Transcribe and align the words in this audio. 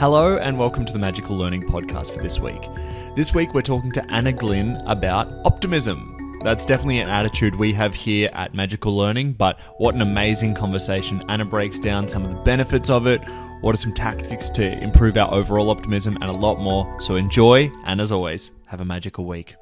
Hello, 0.00 0.38
and 0.38 0.58
welcome 0.58 0.86
to 0.86 0.94
the 0.94 0.98
Magical 0.98 1.36
Learning 1.36 1.62
Podcast 1.62 2.14
for 2.14 2.22
this 2.22 2.40
week. 2.40 2.70
This 3.16 3.34
week, 3.34 3.52
we're 3.52 3.60
talking 3.60 3.92
to 3.92 4.10
Anna 4.10 4.32
Glynn 4.32 4.76
about 4.86 5.30
optimism. 5.44 6.40
That's 6.42 6.64
definitely 6.64 7.00
an 7.00 7.10
attitude 7.10 7.54
we 7.54 7.74
have 7.74 7.94
here 7.94 8.30
at 8.32 8.54
Magical 8.54 8.96
Learning, 8.96 9.34
but 9.34 9.60
what 9.76 9.94
an 9.94 10.00
amazing 10.00 10.54
conversation. 10.54 11.20
Anna 11.28 11.44
breaks 11.44 11.78
down 11.78 12.08
some 12.08 12.24
of 12.24 12.34
the 12.34 12.42
benefits 12.44 12.88
of 12.88 13.06
it, 13.06 13.20
what 13.60 13.74
are 13.74 13.78
some 13.78 13.92
tactics 13.92 14.48
to 14.48 14.64
improve 14.82 15.18
our 15.18 15.30
overall 15.34 15.68
optimism, 15.68 16.16
and 16.22 16.30
a 16.30 16.32
lot 16.32 16.58
more. 16.60 16.98
So 17.02 17.16
enjoy, 17.16 17.70
and 17.84 18.00
as 18.00 18.10
always, 18.10 18.52
have 18.68 18.80
a 18.80 18.86
magical 18.86 19.26
week. 19.26 19.54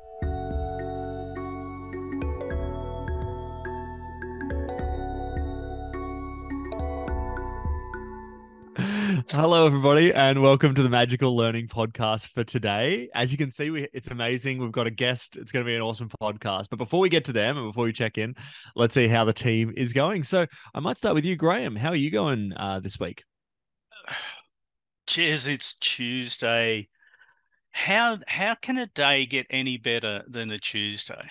Hello, 9.31 9.67
everybody, 9.67 10.13
and 10.15 10.41
welcome 10.41 10.75
to 10.75 10.83
the 10.83 10.89
Magical 10.89 11.37
Learning 11.37 11.69
Podcast 11.69 12.29
for 12.29 12.45
today. 12.45 13.11
As 13.15 13.31
you 13.31 13.37
can 13.37 13.51
see, 13.51 13.69
we, 13.69 13.87
it's 13.93 14.09
amazing. 14.09 14.59
We've 14.59 14.73
got 14.73 14.87
a 14.87 14.91
guest. 14.91 15.37
It's 15.37 15.53
going 15.53 15.65
to 15.65 15.69
be 15.69 15.75
an 15.75 15.83
awesome 15.83 16.09
podcast. 16.09 16.69
But 16.71 16.79
before 16.79 17.01
we 17.01 17.11
get 17.11 17.27
to 17.27 17.33
them 17.33 17.59
and 17.59 17.69
before 17.69 17.85
we 17.85 17.93
check 17.93 18.17
in, 18.17 18.35
let's 18.75 18.95
see 18.95 19.07
how 19.07 19.27
the 19.27 19.35
team 19.35 19.75
is 19.77 19.93
going. 19.93 20.25
So 20.25 20.47
I 20.75 20.81
might 20.81 20.97
start 20.97 21.15
with 21.15 21.27
you, 21.27 21.37
Grahame. 21.37 21.77
How 21.77 21.91
are 21.91 21.97
you 21.97 22.11
going 22.11 22.55
uh, 22.57 22.81
this 22.81 22.99
week? 22.99 23.25
Cheers, 25.07 25.47
it's 25.47 25.75
Tuesday. 25.75 26.89
How 27.71 28.19
how 28.27 28.55
can 28.55 28.79
a 28.79 28.87
day 28.87 29.27
get 29.27 29.47
any 29.51 29.77
better 29.77 30.23
than 30.27 30.51
a 30.51 30.59
Tuesday? 30.59 31.29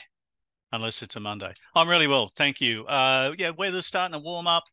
Unless 0.72 1.02
it's 1.02 1.16
a 1.16 1.20
Monday. 1.20 1.54
I'm 1.74 1.90
really 1.90 2.08
well, 2.08 2.30
thank 2.36 2.62
you. 2.62 2.86
Uh, 2.86 3.34
yeah, 3.38 3.52
weather's 3.52 3.88
starting 3.88 4.14
to 4.14 4.20
warm 4.20 4.46
up. 4.46 4.66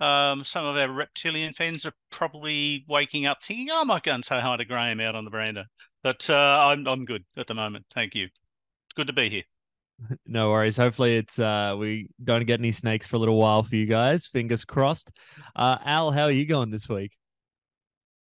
Um, 0.00 0.44
some 0.44 0.64
of 0.64 0.76
our 0.76 0.90
reptilian 0.90 1.52
fans 1.52 1.84
are 1.84 1.92
probably 2.10 2.84
waking 2.88 3.26
up 3.26 3.42
thinking, 3.42 3.68
oh, 3.70 3.82
I 3.82 3.84
might 3.84 4.02
go 4.02 4.12
and 4.12 4.24
say 4.24 4.40
hi 4.40 4.56
to 4.56 4.64
Grahame 4.64 5.02
out 5.02 5.14
on 5.14 5.24
the 5.24 5.30
veranda. 5.30 5.66
But 6.02 6.28
uh, 6.30 6.64
I'm, 6.66 6.88
I'm 6.88 7.04
good 7.04 7.24
at 7.36 7.46
the 7.46 7.54
moment. 7.54 7.84
Thank 7.92 8.14
you. 8.14 8.24
It's 8.24 8.94
good 8.96 9.08
to 9.08 9.12
be 9.12 9.28
here. 9.28 9.42
No 10.26 10.48
worries. 10.48 10.78
Hopefully, 10.78 11.18
it's 11.18 11.38
uh, 11.38 11.76
we 11.78 12.08
don't 12.24 12.46
get 12.46 12.58
any 12.58 12.70
snakes 12.70 13.06
for 13.06 13.16
a 13.16 13.18
little 13.18 13.36
while 13.36 13.62
for 13.62 13.76
you 13.76 13.84
guys. 13.84 14.24
Fingers 14.24 14.64
crossed. 14.64 15.10
Uh, 15.54 15.76
Al, 15.84 16.10
how 16.10 16.24
are 16.24 16.30
you 16.30 16.46
going 16.46 16.70
this 16.70 16.88
week? 16.88 17.18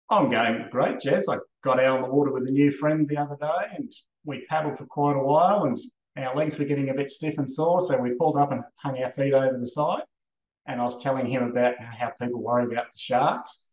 I'm 0.09 0.31
going 0.31 0.69
great, 0.71 0.99
Jez. 0.99 1.25
I 1.29 1.39
got 1.65 1.81
out 1.81 1.97
on 1.97 2.03
the 2.03 2.15
water 2.15 2.31
with 2.31 2.47
a 2.47 2.53
new 2.53 2.71
friend 2.71 3.09
the 3.09 3.17
other 3.17 3.37
day, 3.41 3.75
and 3.77 3.93
we 4.25 4.47
paddled 4.47 4.79
for 4.79 4.87
quite 4.87 5.17
a 5.17 5.19
while, 5.19 5.65
and 5.65 5.77
our 6.17 6.37
legs 6.37 6.57
were 6.57 6.65
getting 6.65 6.91
a 6.91 6.95
bit 6.95 7.11
stiff 7.11 7.39
and 7.39 7.51
sore, 7.51 7.81
so 7.81 8.01
we 8.01 8.15
pulled 8.15 8.37
up 8.37 8.53
and 8.53 8.63
hung 8.77 9.03
our 9.03 9.11
feet 9.11 9.35
over 9.35 9.59
the 9.59 9.67
side 9.67 10.05
and 10.67 10.81
I 10.81 10.85
was 10.85 11.03
telling 11.03 11.27
him 11.27 11.43
about 11.43 11.79
how 11.79 12.11
people 12.21 12.43
worry 12.43 12.65
about 12.65 12.93
the 12.93 12.99
sharks, 12.99 13.69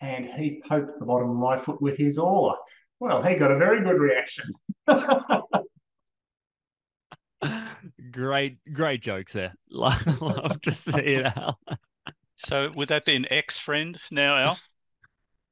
and 0.00 0.26
he 0.26 0.62
poked 0.66 0.98
the 0.98 1.06
bottom 1.06 1.30
of 1.30 1.36
my 1.36 1.58
foot 1.58 1.80
with 1.80 1.96
his 1.96 2.18
oar. 2.18 2.56
Well, 3.00 3.22
he 3.22 3.34
got 3.36 3.50
a 3.50 3.58
very 3.58 3.82
good 3.82 3.98
reaction. 3.98 4.50
great, 8.10 8.58
great 8.72 9.02
jokes 9.02 9.32
there. 9.34 9.54
Love 9.70 10.60
to 10.62 10.72
see 10.72 11.00
it, 11.00 11.26
Al. 11.36 11.58
So, 12.36 12.70
would 12.74 12.88
that 12.88 13.04
be 13.06 13.16
an 13.16 13.26
ex 13.30 13.58
friend 13.58 13.98
now, 14.10 14.36
Al? 14.36 14.58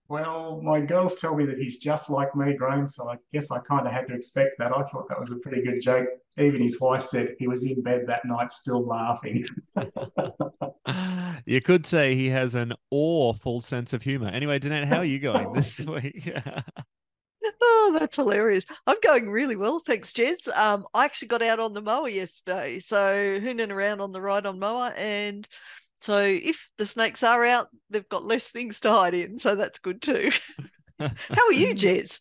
Well, 0.09 0.61
my 0.63 0.81
girls 0.81 1.15
tell 1.15 1.35
me 1.35 1.47
that 1.47 1.59
he's 1.59 1.79
just 1.79 2.11
like 2.11 2.35
me, 2.37 2.55
Grahame, 2.55 2.91
so 2.91 3.09
I 3.09 3.17
guess 3.33 3.51
I 3.51 3.59
kind 3.61 3.87
of 3.87 3.93
had 3.93 4.09
to 4.09 4.15
expect 4.15 4.51
that. 4.59 4.77
I 4.77 4.83
thought 4.83 5.09
that 5.09 5.19
was 5.19 5.31
a 5.31 5.37
pretty 5.37 5.63
good 5.63 5.81
joke. 5.81 6.07
Even 6.39 6.61
his 6.63 6.81
wife 6.81 7.05
said 7.05 7.35
he 7.39 7.49
was 7.49 7.65
in 7.65 7.83
bed 7.83 8.05
that 8.07 8.25
night 8.25 8.53
still 8.53 8.85
laughing. 8.87 9.45
you 11.47 11.61
could 11.61 11.87
say 11.87 12.15
he 12.15 12.29
has 12.29 12.55
an 12.55 12.75
awful 12.91 13.61
sense 13.61 13.93
of 13.93 14.03
humor. 14.03 14.29
Anyway, 14.29 14.59
Danette, 14.59 14.87
how 14.87 14.99
are 14.99 15.05
you 15.05 15.19
going 15.19 15.53
this 15.55 15.79
week? 15.79 16.33
Oh, 17.61 17.97
that's 17.99 18.15
hilarious. 18.15 18.65
I'm 18.87 18.97
going 19.03 19.29
really 19.29 19.57
well, 19.57 19.81
thanks, 19.81 20.13
Jez. 20.13 20.47
Um, 20.57 20.87
I 20.95 21.05
actually 21.05 21.27
got 21.27 21.43
out 21.43 21.59
on 21.59 21.73
the 21.73 21.83
mower 21.83 22.09
yesterday, 22.09 22.79
so 22.79 22.97
hooning 23.41 23.73
around 23.73 24.01
on 24.01 24.13
the 24.13 24.21
ride 24.21 24.47
on 24.47 24.61
mower, 24.61 24.93
and 24.97 25.47
so 26.03 26.23
if 26.25 26.69
the 26.79 26.87
snakes 26.87 27.23
are 27.23 27.45
out, 27.45 27.69
they've 27.89 28.09
got 28.09 28.25
less 28.25 28.51
things 28.51 28.81
to 28.81 28.91
hide 28.91 29.15
in. 29.15 29.39
So 29.39 29.55
that's 29.55 29.79
good 29.79 30.03
too. 30.03 30.31
How 30.99 31.47
are 31.47 31.53
you, 31.53 31.75
Jez? 31.75 32.21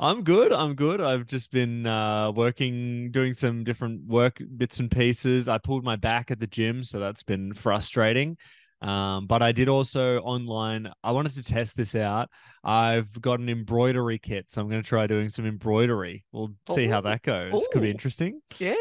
I'm 0.00 0.22
good. 0.22 0.52
I'm 0.52 0.74
good. 0.74 1.00
I've 1.00 1.26
just 1.26 1.50
been 1.50 1.86
uh, 1.86 2.30
working, 2.30 3.10
doing 3.10 3.34
some 3.34 3.64
different 3.64 4.06
work 4.06 4.40
bits 4.56 4.80
and 4.80 4.90
pieces. 4.90 5.48
I 5.48 5.58
pulled 5.58 5.84
my 5.84 5.96
back 5.96 6.30
at 6.30 6.40
the 6.40 6.46
gym, 6.46 6.82
so 6.84 7.00
that's 7.00 7.22
been 7.22 7.52
frustrating. 7.54 8.38
Um, 8.80 9.26
but 9.26 9.42
I 9.42 9.50
did 9.50 9.68
also 9.68 10.20
online. 10.20 10.90
I 11.02 11.10
wanted 11.10 11.34
to 11.34 11.42
test 11.42 11.76
this 11.76 11.96
out. 11.96 12.30
I've 12.62 13.20
got 13.20 13.40
an 13.40 13.48
embroidery 13.48 14.20
kit, 14.20 14.46
so 14.48 14.62
I'm 14.62 14.68
going 14.68 14.82
to 14.82 14.88
try 14.88 15.06
doing 15.08 15.28
some 15.28 15.44
embroidery. 15.44 16.24
We'll 16.30 16.54
see 16.70 16.86
how 16.86 17.00
that 17.00 17.22
goes. 17.22 17.52
Ooh. 17.52 17.66
Could 17.72 17.82
be 17.82 17.90
interesting. 17.90 18.40
Yeah, 18.58 18.74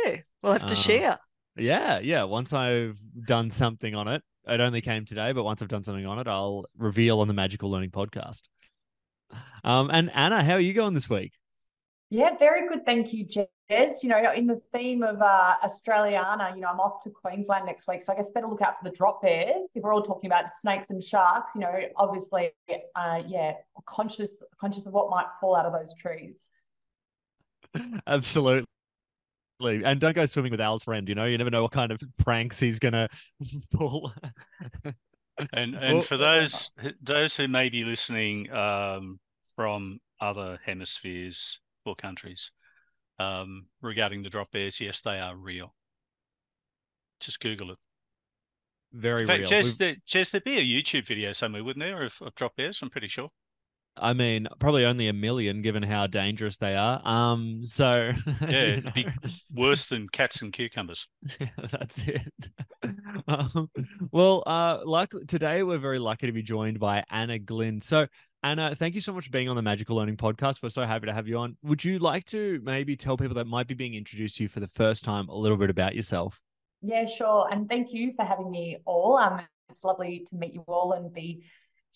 we'll 0.43 0.53
have 0.53 0.67
to 0.67 0.73
uh, 0.73 0.77
share. 0.77 1.17
Yeah, 1.57 1.99
yeah. 1.99 2.23
Once 2.23 2.53
I've 2.53 2.97
done 3.25 3.51
something 3.51 3.95
on 3.95 4.07
it, 4.07 4.21
it 4.47 4.61
only 4.61 4.81
came 4.81 5.05
today, 5.05 5.31
but 5.31 5.43
once 5.43 5.61
I've 5.61 5.67
done 5.67 5.83
something 5.83 6.05
on 6.05 6.19
it, 6.19 6.27
I'll 6.27 6.65
reveal 6.77 7.19
on 7.19 7.27
the 7.27 7.33
Magical 7.33 7.69
Learning 7.69 7.91
podcast. 7.91 8.43
Um, 9.63 9.89
and 9.91 10.09
Anna, 10.13 10.43
how 10.43 10.53
are 10.53 10.59
you 10.59 10.73
going 10.73 10.93
this 10.93 11.09
week? 11.09 11.33
Yeah, 12.09 12.37
very 12.39 12.69
good. 12.69 12.85
Thank 12.85 13.11
you, 13.11 13.25
Jez. 13.25 14.01
You 14.01 14.09
know, 14.09 14.31
in 14.31 14.47
the 14.47 14.61
theme 14.71 15.03
of 15.03 15.21
uh, 15.21 15.55
Australiana, 15.61 16.55
you 16.55 16.61
know, 16.61 16.69
I'm 16.69 16.79
off 16.79 17.01
to 17.03 17.09
Queensland 17.09 17.65
next 17.65 17.85
week. 17.87 18.01
So 18.01 18.13
I 18.13 18.15
guess 18.15 18.31
better 18.31 18.47
look 18.47 18.61
out 18.61 18.79
for 18.79 18.89
the 18.89 18.95
drop 18.95 19.21
bears. 19.21 19.63
If 19.75 19.83
we're 19.83 19.93
all 19.93 20.03
talking 20.03 20.29
about 20.29 20.45
snakes 20.49 20.89
and 20.89 21.03
sharks, 21.03 21.51
you 21.53 21.61
know, 21.61 21.73
obviously, 21.97 22.51
uh, 22.95 23.23
yeah, 23.27 23.53
conscious 23.85 24.41
conscious 24.57 24.87
of 24.87 24.93
what 24.93 25.09
might 25.09 25.25
fall 25.41 25.57
out 25.57 25.65
of 25.65 25.73
those 25.73 25.93
trees. 25.95 26.49
Absolutely 28.07 28.67
and 29.59 29.99
don't 29.99 30.15
go 30.15 30.25
swimming 30.25 30.51
with 30.51 30.61
Al's 30.61 30.83
friend. 30.83 31.07
You 31.07 31.15
know, 31.15 31.25
you 31.25 31.37
never 31.37 31.49
know 31.49 31.63
what 31.63 31.71
kind 31.71 31.91
of 31.91 32.01
pranks 32.17 32.59
he's 32.59 32.79
gonna 32.79 33.07
pull. 33.71 34.13
and 35.53 35.75
and 35.75 35.95
well, 35.95 36.01
for 36.01 36.17
those 36.17 36.71
those 37.01 37.35
who 37.35 37.47
may 37.47 37.69
be 37.69 37.83
listening 37.83 38.51
um, 38.51 39.19
from 39.55 39.99
other 40.19 40.59
hemispheres 40.65 41.59
or 41.85 41.95
countries 41.95 42.51
um, 43.19 43.65
regarding 43.81 44.23
the 44.23 44.29
drop 44.29 44.51
bears, 44.51 44.79
yes, 44.79 44.99
they 45.01 45.19
are 45.19 45.35
real. 45.35 45.73
Just 47.19 47.39
Google 47.39 47.71
it. 47.71 47.77
Very 48.93 49.21
In 49.21 49.27
fact, 49.27 49.39
real. 49.41 49.49
Jez, 49.49 49.77
there, 49.77 49.95
Jez, 50.07 50.31
there'd 50.31 50.43
be 50.43 50.57
a 50.59 50.81
YouTube 50.83 51.05
video 51.05 51.31
somewhere, 51.31 51.63
wouldn't 51.63 51.83
there, 51.83 52.03
of, 52.03 52.13
of 52.21 52.33
drop 52.35 52.55
bears? 52.55 52.79
I'm 52.81 52.89
pretty 52.89 53.07
sure. 53.07 53.29
I 53.99 54.13
mean, 54.13 54.47
probably 54.59 54.85
only 54.85 55.07
a 55.07 55.13
million 55.13 55.61
given 55.61 55.83
how 55.83 56.07
dangerous 56.07 56.57
they 56.57 56.75
are. 56.75 57.01
Um, 57.05 57.61
so 57.63 58.11
yeah, 58.41 58.49
it'd 58.49 58.85
know. 58.85 58.91
be 58.91 59.07
worse 59.53 59.87
than 59.87 60.07
cats 60.09 60.41
and 60.41 60.51
cucumbers. 60.51 61.07
Yeah, 61.39 61.49
that's 61.71 62.07
it. 62.07 62.21
um, 63.27 63.69
well, 64.11 64.43
uh, 64.47 64.79
like 64.85 65.11
today, 65.27 65.61
we're 65.63 65.77
very 65.77 65.99
lucky 65.99 66.25
to 66.25 66.31
be 66.31 66.41
joined 66.41 66.79
by 66.79 67.03
Anna 67.11 67.37
Glynn. 67.37 67.81
So, 67.81 68.07
Anna, 68.43 68.75
thank 68.75 68.95
you 68.95 69.01
so 69.01 69.13
much 69.13 69.25
for 69.25 69.31
being 69.31 69.49
on 69.49 69.55
the 69.55 69.61
Magical 69.61 69.97
Learning 69.97 70.17
Podcast. 70.17 70.63
We're 70.63 70.69
so 70.69 70.85
happy 70.85 71.05
to 71.07 71.13
have 71.13 71.27
you 71.27 71.37
on. 71.37 71.57
Would 71.63 71.83
you 71.83 71.99
like 71.99 72.25
to 72.27 72.59
maybe 72.63 72.95
tell 72.95 73.17
people 73.17 73.35
that 73.35 73.45
might 73.45 73.67
be 73.67 73.75
being 73.75 73.93
introduced 73.93 74.37
to 74.37 74.43
you 74.43 74.49
for 74.49 74.59
the 74.59 74.67
first 74.67 75.03
time 75.03 75.27
a 75.29 75.35
little 75.35 75.57
bit 75.57 75.69
about 75.69 75.95
yourself? 75.95 76.39
Yeah, 76.81 77.05
sure. 77.05 77.47
And 77.51 77.67
thank 77.67 77.91
you 77.91 78.13
for 78.15 78.25
having 78.25 78.49
me 78.49 78.77
all. 78.85 79.17
Um, 79.17 79.41
it's 79.69 79.83
lovely 79.83 80.25
to 80.29 80.35
meet 80.35 80.53
you 80.53 80.63
all 80.67 80.93
and 80.93 81.13
be 81.13 81.43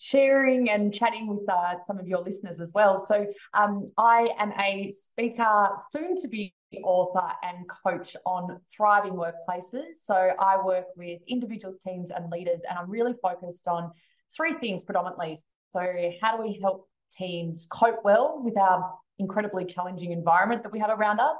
sharing 0.02 0.68
and 0.68 0.92
chatting 0.92 1.28
with 1.28 1.48
uh, 1.48 1.78
some 1.86 1.96
of 1.96 2.08
your 2.08 2.20
listeners 2.20 2.58
as 2.60 2.72
well. 2.74 2.98
So, 2.98 3.24
um, 3.54 3.92
I 3.96 4.30
am 4.36 4.52
a 4.58 4.88
speaker, 4.88 5.68
soon 5.92 6.16
to 6.16 6.28
be 6.28 6.52
author, 6.82 7.28
and 7.44 7.64
coach 7.86 8.16
on 8.26 8.60
thriving 8.76 9.12
workplaces. 9.12 9.94
So, 9.98 10.30
I 10.40 10.60
work 10.64 10.86
with 10.96 11.20
individuals, 11.28 11.78
teams, 11.78 12.10
and 12.10 12.30
leaders, 12.32 12.62
and 12.68 12.76
I'm 12.76 12.90
really 12.90 13.14
focused 13.22 13.68
on 13.68 13.92
three 14.34 14.54
things 14.54 14.82
predominantly. 14.82 15.36
So, 15.70 16.10
how 16.20 16.36
do 16.36 16.42
we 16.42 16.58
help 16.60 16.88
teams 17.12 17.68
cope 17.70 18.00
well 18.02 18.42
with 18.44 18.58
our 18.58 18.92
incredibly 19.20 19.64
challenging 19.64 20.10
environment 20.10 20.64
that 20.64 20.72
we 20.72 20.80
have 20.80 20.90
around 20.90 21.20
us? 21.20 21.38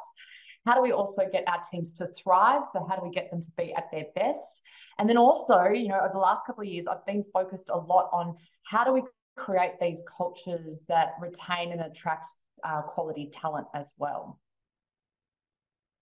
How 0.64 0.74
do 0.74 0.82
we 0.82 0.92
also 0.92 1.22
get 1.30 1.44
our 1.48 1.60
teams 1.70 1.92
to 1.94 2.06
thrive? 2.08 2.66
So, 2.66 2.86
how 2.88 2.96
do 2.96 3.02
we 3.04 3.10
get 3.10 3.30
them 3.30 3.40
to 3.40 3.50
be 3.56 3.74
at 3.74 3.90
their 3.90 4.06
best? 4.14 4.62
And 4.98 5.08
then 5.08 5.16
also, 5.16 5.64
you 5.68 5.88
know, 5.88 5.98
over 5.98 6.12
the 6.12 6.20
last 6.20 6.46
couple 6.46 6.62
of 6.62 6.68
years, 6.68 6.86
I've 6.86 7.04
been 7.06 7.24
focused 7.32 7.68
a 7.68 7.76
lot 7.76 8.08
on 8.12 8.36
how 8.64 8.84
do 8.84 8.92
we 8.92 9.02
create 9.36 9.80
these 9.80 10.02
cultures 10.16 10.80
that 10.88 11.14
retain 11.20 11.72
and 11.72 11.80
attract 11.80 12.34
uh, 12.64 12.82
quality 12.82 13.30
talent 13.32 13.66
as 13.74 13.92
well. 13.98 14.38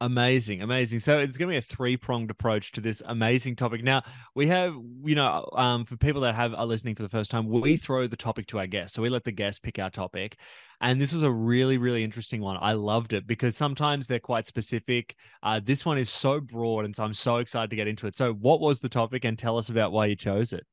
Amazing, 0.02 0.62
amazing. 0.62 0.98
So 0.98 1.18
it's 1.18 1.36
going 1.36 1.48
to 1.48 1.52
be 1.52 1.58
a 1.58 1.60
three 1.60 1.94
pronged 1.94 2.30
approach 2.30 2.72
to 2.72 2.80
this 2.80 3.02
amazing 3.04 3.54
topic. 3.54 3.84
Now 3.84 4.02
we 4.34 4.46
have, 4.46 4.74
you 5.04 5.14
know, 5.14 5.46
um, 5.52 5.84
for 5.84 5.98
people 5.98 6.22
that 6.22 6.34
have 6.34 6.54
are 6.54 6.64
listening 6.64 6.94
for 6.94 7.02
the 7.02 7.08
first 7.10 7.30
time, 7.30 7.46
we 7.46 7.76
throw 7.76 8.06
the 8.06 8.16
topic 8.16 8.46
to 8.46 8.58
our 8.60 8.66
guests. 8.66 8.94
So 8.94 9.02
we 9.02 9.10
let 9.10 9.24
the 9.24 9.32
guests 9.32 9.58
pick 9.58 9.78
our 9.78 9.90
topic, 9.90 10.38
and 10.80 10.98
this 10.98 11.12
was 11.12 11.22
a 11.22 11.30
really, 11.30 11.76
really 11.76 12.02
interesting 12.02 12.40
one. 12.40 12.56
I 12.62 12.72
loved 12.72 13.12
it 13.12 13.26
because 13.26 13.58
sometimes 13.58 14.06
they're 14.06 14.18
quite 14.18 14.46
specific. 14.46 15.16
Uh, 15.42 15.60
this 15.62 15.84
one 15.84 15.98
is 15.98 16.08
so 16.08 16.40
broad, 16.40 16.86
and 16.86 16.96
so 16.96 17.04
I'm 17.04 17.12
so 17.12 17.36
excited 17.36 17.68
to 17.68 17.76
get 17.76 17.86
into 17.86 18.06
it. 18.06 18.16
So, 18.16 18.32
what 18.32 18.60
was 18.62 18.80
the 18.80 18.88
topic, 18.88 19.26
and 19.26 19.38
tell 19.38 19.58
us 19.58 19.68
about 19.68 19.92
why 19.92 20.06
you 20.06 20.16
chose 20.16 20.54
it? 20.54 20.66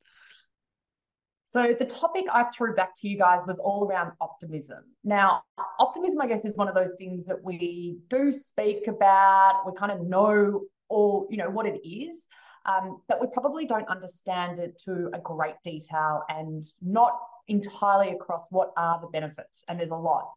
So 1.48 1.74
the 1.80 1.86
topic 1.86 2.26
I 2.30 2.44
threw 2.44 2.76
back 2.76 2.94
to 3.00 3.08
you 3.08 3.18
guys 3.18 3.40
was 3.48 3.58
all 3.58 3.88
around 3.88 4.12
optimism. 4.20 4.84
Now, 5.06 5.44
optimism, 5.80 6.20
I 6.20 6.28
guess, 6.28 6.44
is 6.44 6.54
one 6.56 6.68
of 6.68 6.76
those 6.76 6.96
things 6.98 7.24
that 7.24 7.42
we 7.42 8.00
do 8.10 8.34
speak 8.34 8.88
about. 8.88 9.64
We 9.66 9.72
kind 9.74 9.94
of 9.94 10.06
know 10.06 10.64
all, 10.90 11.26
you 11.30 11.38
know, 11.38 11.50
what 11.50 11.66
it 11.66 11.80
is, 11.88 12.28
um, 12.66 13.02
but 13.08 13.22
we 13.22 13.28
probably 13.28 13.66
don't 13.66 13.88
understand 13.88 14.60
it 14.60 14.78
to 14.80 15.10
a 15.14 15.20
great 15.20 15.56
detail 15.64 16.24
and 16.28 16.66
not 16.82 17.14
entirely 17.48 18.12
across 18.12 18.46
what 18.50 18.74
are 18.76 19.00
the 19.00 19.08
benefits. 19.08 19.64
And 19.70 19.80
there's 19.80 19.92
a 19.92 19.96
lot. 19.96 20.30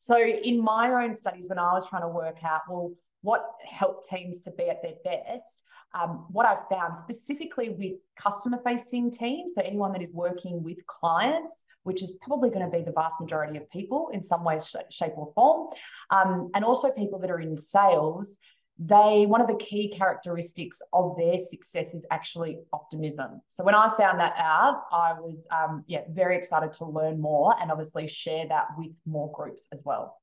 So 0.00 0.20
in 0.20 0.60
my 0.60 1.04
own 1.04 1.14
studies, 1.14 1.46
when 1.48 1.60
I 1.60 1.72
was 1.72 1.88
trying 1.88 2.02
to 2.02 2.08
work 2.08 2.42
out, 2.42 2.62
well, 2.68 2.90
what 3.22 3.44
help 3.68 4.06
teams 4.06 4.40
to 4.40 4.50
be 4.50 4.68
at 4.68 4.82
their 4.82 4.94
best, 5.04 5.64
um, 5.94 6.26
what 6.30 6.46
I've 6.46 6.68
found 6.70 6.96
specifically 6.96 7.70
with 7.70 7.92
customer 8.16 8.58
facing 8.64 9.10
teams, 9.10 9.54
so 9.54 9.62
anyone 9.62 9.92
that 9.92 10.02
is 10.02 10.12
working 10.12 10.62
with 10.62 10.78
clients, 10.86 11.64
which 11.82 12.02
is 12.02 12.12
probably 12.22 12.48
going 12.50 12.64
to 12.68 12.76
be 12.76 12.82
the 12.82 12.92
vast 12.92 13.20
majority 13.20 13.58
of 13.58 13.70
people 13.70 14.10
in 14.12 14.22
some 14.22 14.42
way, 14.42 14.58
sh- 14.58 14.76
shape, 14.90 15.12
or 15.16 15.32
form, 15.34 15.68
um, 16.10 16.50
and 16.54 16.64
also 16.64 16.90
people 16.90 17.18
that 17.18 17.30
are 17.30 17.40
in 17.40 17.58
sales, 17.58 18.38
they 18.78 19.26
one 19.26 19.40
of 19.42 19.46
the 19.46 19.56
key 19.56 19.92
characteristics 19.94 20.80
of 20.94 21.14
their 21.18 21.36
success 21.36 21.94
is 21.94 22.06
actually 22.10 22.58
optimism. 22.72 23.42
So 23.48 23.62
when 23.62 23.74
i 23.74 23.94
found 23.98 24.18
that 24.18 24.32
out 24.38 24.84
i 24.90 25.12
was 25.12 25.46
um, 25.50 25.84
yeah 25.86 26.00
very 26.10 26.36
excited 26.36 26.72
to 26.74 26.86
learn 26.86 27.20
more 27.20 27.54
and 27.60 27.70
obviously 27.70 28.08
share 28.08 28.48
that 28.48 28.68
with 28.78 28.90
more 29.04 29.30
groups 29.32 29.68
as 29.72 29.82
well 29.84 30.16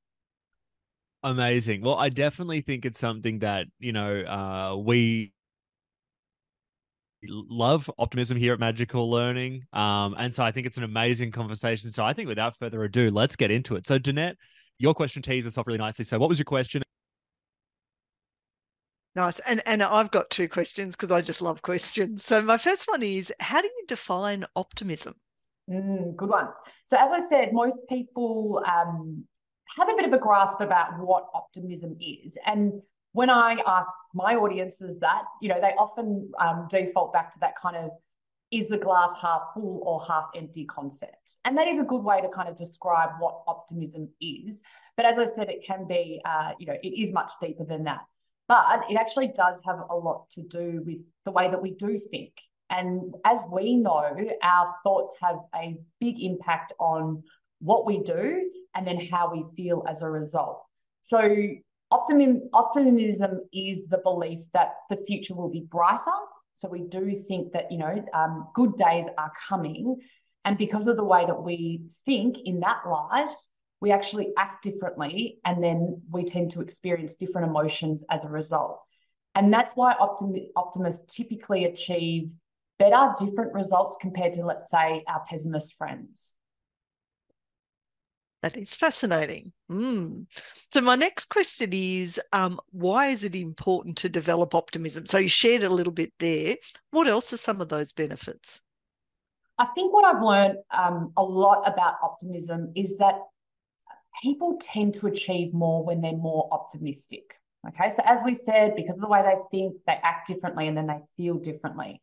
amazing 1.22 1.82
well 1.82 1.96
i 1.96 2.08
definitely 2.08 2.60
think 2.60 2.84
it's 2.84 2.98
something 2.98 3.38
that 3.40 3.66
you 3.78 3.92
know 3.92 4.20
uh, 4.22 4.76
we 4.76 5.32
love 7.22 7.90
optimism 7.98 8.38
here 8.38 8.54
at 8.54 8.58
magical 8.58 9.10
learning 9.10 9.62
um, 9.74 10.14
and 10.18 10.34
so 10.34 10.42
i 10.42 10.50
think 10.50 10.66
it's 10.66 10.78
an 10.78 10.84
amazing 10.84 11.30
conversation 11.30 11.90
so 11.90 12.02
i 12.02 12.12
think 12.12 12.28
without 12.28 12.56
further 12.58 12.82
ado 12.84 13.10
let's 13.10 13.36
get 13.36 13.50
into 13.50 13.76
it 13.76 13.86
so 13.86 13.98
danette 13.98 14.34
your 14.78 14.94
question 14.94 15.20
teases 15.20 15.52
us 15.52 15.58
off 15.58 15.66
really 15.66 15.78
nicely 15.78 16.04
so 16.04 16.18
what 16.18 16.28
was 16.28 16.38
your 16.38 16.44
question 16.44 16.82
Nice. 19.16 19.40
And 19.40 19.60
and 19.66 19.82
I've 19.82 20.10
got 20.10 20.30
two 20.30 20.48
questions 20.48 20.94
because 20.94 21.10
I 21.10 21.20
just 21.20 21.42
love 21.42 21.62
questions. 21.62 22.24
So 22.24 22.40
my 22.40 22.58
first 22.58 22.86
one 22.88 23.02
is 23.02 23.32
how 23.40 23.60
do 23.60 23.66
you 23.66 23.84
define 23.88 24.44
optimism? 24.54 25.14
Mm, 25.68 26.16
good 26.16 26.28
one. 26.28 26.48
So 26.86 26.96
as 26.96 27.10
I 27.10 27.18
said, 27.18 27.52
most 27.52 27.80
people 27.88 28.62
um, 28.66 29.24
have 29.76 29.88
a 29.88 29.94
bit 29.94 30.04
of 30.04 30.12
a 30.12 30.18
grasp 30.18 30.60
about 30.60 30.98
what 30.98 31.28
optimism 31.34 31.96
is. 32.00 32.36
And 32.46 32.82
when 33.12 33.30
I 33.30 33.56
ask 33.66 33.90
my 34.14 34.36
audiences 34.36 34.98
that, 35.00 35.22
you 35.40 35.48
know, 35.48 35.60
they 35.60 35.72
often 35.78 36.30
um, 36.40 36.66
default 36.70 37.12
back 37.12 37.32
to 37.32 37.38
that 37.40 37.54
kind 37.60 37.76
of 37.76 37.90
is 38.50 38.68
the 38.68 38.78
glass 38.78 39.10
half 39.20 39.42
full 39.54 39.80
or 39.84 40.04
half 40.04 40.26
empty 40.34 40.64
concept. 40.64 41.36
And 41.44 41.56
that 41.56 41.68
is 41.68 41.78
a 41.78 41.84
good 41.84 42.02
way 42.02 42.20
to 42.20 42.28
kind 42.28 42.48
of 42.48 42.56
describe 42.56 43.10
what 43.18 43.42
optimism 43.46 44.08
is. 44.20 44.60
But 44.96 45.06
as 45.06 45.18
I 45.18 45.24
said, 45.24 45.48
it 45.48 45.64
can 45.64 45.86
be, 45.86 46.20
uh, 46.24 46.52
you 46.58 46.66
know, 46.66 46.76
it 46.82 46.88
is 46.88 47.12
much 47.12 47.32
deeper 47.40 47.64
than 47.64 47.84
that. 47.84 48.00
But 48.48 48.82
it 48.90 48.96
actually 48.96 49.28
does 49.28 49.62
have 49.64 49.78
a 49.88 49.94
lot 49.94 50.28
to 50.30 50.42
do 50.42 50.82
with 50.84 50.98
the 51.24 51.30
way 51.30 51.48
that 51.48 51.62
we 51.62 51.70
do 51.70 52.00
think. 52.10 52.32
And 52.70 53.14
as 53.24 53.38
we 53.50 53.76
know, 53.76 54.16
our 54.42 54.74
thoughts 54.82 55.14
have 55.20 55.36
a 55.54 55.76
big 56.00 56.20
impact 56.20 56.72
on 56.80 57.22
what 57.60 57.86
we 57.86 58.02
do 58.02 58.50
and 58.74 58.86
then 58.86 59.00
how 59.10 59.32
we 59.32 59.44
feel 59.56 59.84
as 59.88 60.02
a 60.02 60.10
result. 60.10 60.62
So, 61.02 61.36
optimism, 61.90 62.48
optimism 62.52 63.40
is 63.52 63.86
the 63.86 63.98
belief 63.98 64.40
that 64.52 64.74
the 64.88 64.98
future 65.06 65.34
will 65.34 65.50
be 65.50 65.66
brighter. 65.68 66.18
So, 66.54 66.68
we 66.68 66.82
do 66.82 67.18
think 67.18 67.52
that, 67.52 67.70
you 67.70 67.78
know, 67.78 68.04
um, 68.14 68.48
good 68.54 68.76
days 68.76 69.06
are 69.18 69.32
coming. 69.48 69.96
And 70.44 70.56
because 70.56 70.86
of 70.86 70.96
the 70.96 71.04
way 71.04 71.26
that 71.26 71.42
we 71.42 71.82
think 72.06 72.36
in 72.44 72.60
that 72.60 72.82
light, 72.86 73.30
we 73.80 73.92
actually 73.92 74.28
act 74.36 74.62
differently 74.62 75.38
and 75.44 75.62
then 75.62 76.02
we 76.10 76.24
tend 76.24 76.50
to 76.52 76.60
experience 76.60 77.14
different 77.14 77.48
emotions 77.48 78.04
as 78.10 78.24
a 78.24 78.28
result. 78.28 78.80
And 79.34 79.52
that's 79.52 79.72
why 79.72 79.94
optim- 80.00 80.48
optimists 80.56 81.14
typically 81.14 81.64
achieve 81.64 82.30
better, 82.78 83.14
different 83.18 83.54
results 83.54 83.96
compared 84.00 84.34
to, 84.34 84.44
let's 84.44 84.70
say, 84.70 85.04
our 85.06 85.22
pessimist 85.28 85.76
friends. 85.76 86.34
That 88.42 88.56
is 88.56 88.74
fascinating. 88.74 89.52
Mm. 89.70 90.26
So, 90.72 90.80
my 90.80 90.94
next 90.94 91.26
question 91.26 91.70
is 91.72 92.18
um, 92.32 92.58
why 92.70 93.08
is 93.08 93.22
it 93.22 93.34
important 93.34 93.98
to 93.98 94.08
develop 94.08 94.54
optimism? 94.54 95.06
So, 95.06 95.18
you 95.18 95.28
shared 95.28 95.62
a 95.62 95.68
little 95.68 95.92
bit 95.92 96.12
there. 96.18 96.56
What 96.90 97.06
else 97.06 97.32
are 97.32 97.38
some 97.38 97.60
of 97.60 97.68
those 97.68 97.92
benefits? 97.92 98.62
I 99.58 99.66
think 99.74 99.92
what 99.92 100.06
I've 100.06 100.22
learned 100.22 100.58
um, 100.70 101.12
a 101.18 101.22
lot 101.22 101.68
about 101.70 101.96
optimism 102.02 102.72
is 102.74 102.96
that 102.96 103.20
people 104.22 104.56
tend 104.58 104.94
to 104.94 105.06
achieve 105.06 105.52
more 105.52 105.84
when 105.84 106.00
they're 106.00 106.12
more 106.12 106.48
optimistic. 106.50 107.34
Okay, 107.68 107.90
so 107.90 108.02
as 108.06 108.20
we 108.24 108.32
said, 108.32 108.74
because 108.74 108.94
of 108.94 109.02
the 109.02 109.08
way 109.08 109.22
they 109.22 109.34
think, 109.50 109.76
they 109.86 109.98
act 110.02 110.28
differently 110.28 110.66
and 110.66 110.76
then 110.76 110.86
they 110.86 110.98
feel 111.18 111.34
differently. 111.34 112.00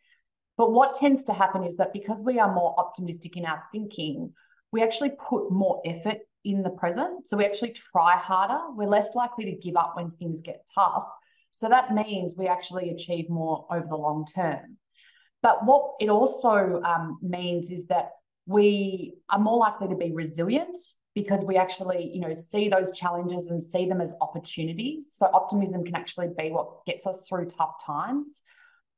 But 0.56 0.72
what 0.72 0.94
tends 0.94 1.24
to 1.26 1.34
happen 1.34 1.64
is 1.64 1.78
that 1.78 1.94
because 1.94 2.22
we 2.22 2.40
are 2.40 2.54
more 2.54 2.76
optimistic 2.78 3.38
in 3.38 3.46
our 3.46 3.64
thinking, 3.72 4.34
we 4.72 4.82
actually 4.82 5.12
put 5.30 5.52
more 5.52 5.82
effort 5.86 6.20
in 6.44 6.64
the 6.64 6.70
present. 6.70 7.28
So 7.28 7.38
we 7.38 7.46
actually 7.46 7.74
try 7.74 8.18
harder. 8.18 8.60
We're 8.76 8.88
less 8.88 9.16
likely 9.16 9.46
to 9.46 9.52
give 9.52 9.76
up 9.76 9.94
when 9.96 10.12
things 10.12 10.42
get 10.42 10.66
tough. 10.74 11.08
So 11.52 11.70
that 11.70 11.94
means 11.94 12.36
we 12.38 12.48
actually 12.48 12.90
achieve 12.92 13.30
more 13.30 13.66
over 13.72 13.88
the 13.88 13.96
long 13.96 14.26
term. 14.34 14.78
But 15.42 15.66
what 15.66 15.94
it 16.00 16.10
also 16.10 16.82
um, 16.84 17.20
means 17.22 17.72
is 17.72 17.88
that 17.88 18.12
we 18.46 19.16
are 19.30 19.40
more 19.40 19.58
likely 19.58 19.88
to 19.90 19.96
be 19.96 20.12
resilient 20.12 20.78
because 21.14 21.42
we 21.44 21.58
actually, 21.58 22.12
you 22.14 22.22
know, 22.22 22.34
see 22.34 22.70
those 22.70 22.92
challenges 22.92 23.50
and 23.50 23.62
see 23.62 23.88
them 23.88 24.02
as 24.02 24.14
opportunities. 24.22 25.08
So 25.10 25.28
optimism 25.34 25.84
can 25.84 25.96
actually 25.96 26.30
be 26.38 26.52
what 26.52 26.86
gets 26.86 27.08
us 27.08 27.26
through 27.28 27.48
tough 27.48 27.84
times. 27.84 28.44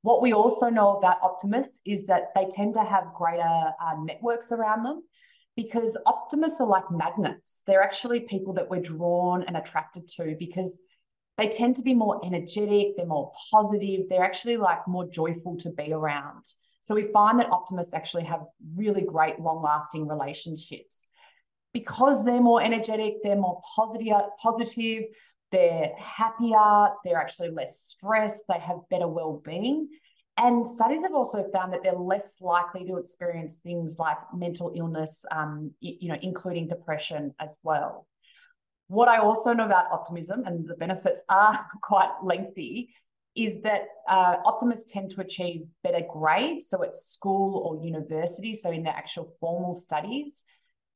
What 0.01 0.21
we 0.21 0.33
also 0.33 0.69
know 0.69 0.97
about 0.97 1.17
optimists 1.21 1.79
is 1.85 2.07
that 2.07 2.33
they 2.35 2.45
tend 2.51 2.75
to 2.75 2.83
have 2.83 3.13
greater 3.15 3.41
uh, 3.43 3.95
networks 4.03 4.51
around 4.51 4.83
them 4.83 5.03
because 5.59 5.97
optimists 6.05 6.61
are 6.61 6.67
like 6.67 6.89
magnets. 6.89 7.63
They're 7.67 7.83
actually 7.83 8.21
people 8.21 8.53
that 8.53 8.69
we're 8.69 8.79
drawn 8.79 9.43
and 9.43 9.57
attracted 9.57 10.07
to 10.15 10.37
because 10.39 10.71
they 11.37 11.49
tend 11.49 11.75
to 11.75 11.83
be 11.83 11.93
more 11.93 12.25
energetic, 12.25 12.95
they're 12.95 13.05
more 13.05 13.33
positive, 13.51 14.07
they're 14.07 14.23
actually 14.23 14.55
like 14.55 14.87
more 14.87 15.05
joyful 15.09 15.57
to 15.57 15.69
be 15.71 15.91
around. 15.91 16.45
So 16.79 16.95
we 16.95 17.11
find 17.11 17.37
that 17.41 17.51
optimists 17.51 17.93
actually 17.93 18.23
have 18.23 18.39
really 18.73 19.01
great 19.01 19.37
long 19.41 19.61
lasting 19.61 20.07
relationships 20.07 21.05
because 21.73 22.23
they're 22.23 22.39
more 22.39 22.63
energetic, 22.63 23.15
they're 23.21 23.35
more 23.35 23.61
positive, 23.75 24.13
positive, 24.41 25.03
they're 25.51 25.89
happier, 25.97 26.87
they're 27.03 27.17
actually 27.17 27.49
less 27.49 27.81
stressed, 27.81 28.45
they 28.47 28.59
have 28.59 28.77
better 28.89 29.09
well-being. 29.09 29.89
And 30.41 30.65
studies 30.65 31.01
have 31.01 31.13
also 31.13 31.43
found 31.51 31.73
that 31.73 31.83
they're 31.83 31.91
less 31.91 32.37
likely 32.39 32.85
to 32.85 32.95
experience 32.95 33.57
things 33.57 33.99
like 33.99 34.17
mental 34.33 34.71
illness, 34.73 35.25
um, 35.31 35.71
you 35.81 36.07
know, 36.07 36.17
including 36.21 36.69
depression 36.69 37.35
as 37.41 37.57
well. 37.61 38.07
What 38.87 39.09
I 39.09 39.17
also 39.17 39.51
know 39.51 39.65
about 39.65 39.91
optimism, 39.91 40.45
and 40.45 40.65
the 40.65 40.75
benefits 40.75 41.25
are 41.27 41.65
quite 41.83 42.09
lengthy, 42.23 42.93
is 43.35 43.59
that 43.63 43.81
uh, 44.07 44.37
optimists 44.45 44.89
tend 44.89 45.11
to 45.11 45.21
achieve 45.21 45.63
better 45.83 46.05
grades. 46.09 46.69
So 46.69 46.83
at 46.83 46.95
school 46.95 47.57
or 47.57 47.85
university, 47.85 48.55
so 48.55 48.71
in 48.71 48.83
their 48.83 48.95
actual 48.95 49.33
formal 49.41 49.75
studies, 49.75 50.43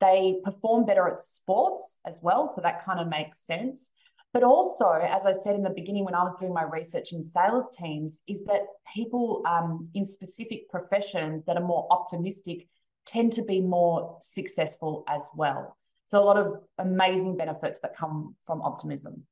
they 0.00 0.36
perform 0.42 0.86
better 0.86 1.06
at 1.06 1.20
sports 1.20 1.98
as 2.06 2.18
well. 2.22 2.48
So 2.48 2.62
that 2.62 2.82
kind 2.86 2.98
of 2.98 3.08
makes 3.08 3.44
sense. 3.44 3.90
But 4.34 4.42
also, 4.42 4.90
as 4.90 5.26
I 5.26 5.32
said 5.32 5.54
in 5.54 5.62
the 5.62 5.70
beginning 5.70 6.04
when 6.04 6.16
I 6.16 6.24
was 6.24 6.34
doing 6.34 6.52
my 6.52 6.64
research 6.64 7.12
in 7.12 7.22
sales 7.22 7.70
teams, 7.70 8.20
is 8.26 8.42
that 8.46 8.62
people 8.92 9.44
um, 9.46 9.84
in 9.94 10.04
specific 10.04 10.68
professions 10.68 11.44
that 11.44 11.56
are 11.56 11.62
more 11.64 11.86
optimistic 11.92 12.66
tend 13.06 13.32
to 13.34 13.44
be 13.44 13.60
more 13.60 14.18
successful 14.20 15.04
as 15.08 15.22
well. 15.36 15.76
So, 16.06 16.20
a 16.20 16.24
lot 16.24 16.36
of 16.36 16.64
amazing 16.78 17.36
benefits 17.36 17.78
that 17.80 17.96
come 17.96 18.34
from 18.42 18.60
optimism. 18.60 19.22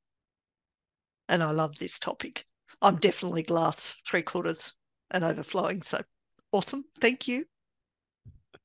And 1.27 1.43
I 1.43 1.51
love 1.51 1.77
this 1.77 1.99
topic. 1.99 2.45
I'm 2.81 2.95
definitely 2.95 3.43
glass 3.43 3.95
three 4.07 4.21
quarters 4.21 4.73
and 5.11 5.25
overflowing. 5.25 5.81
So, 5.81 5.99
awesome. 6.53 6.85
Thank 7.01 7.27
you. 7.27 7.43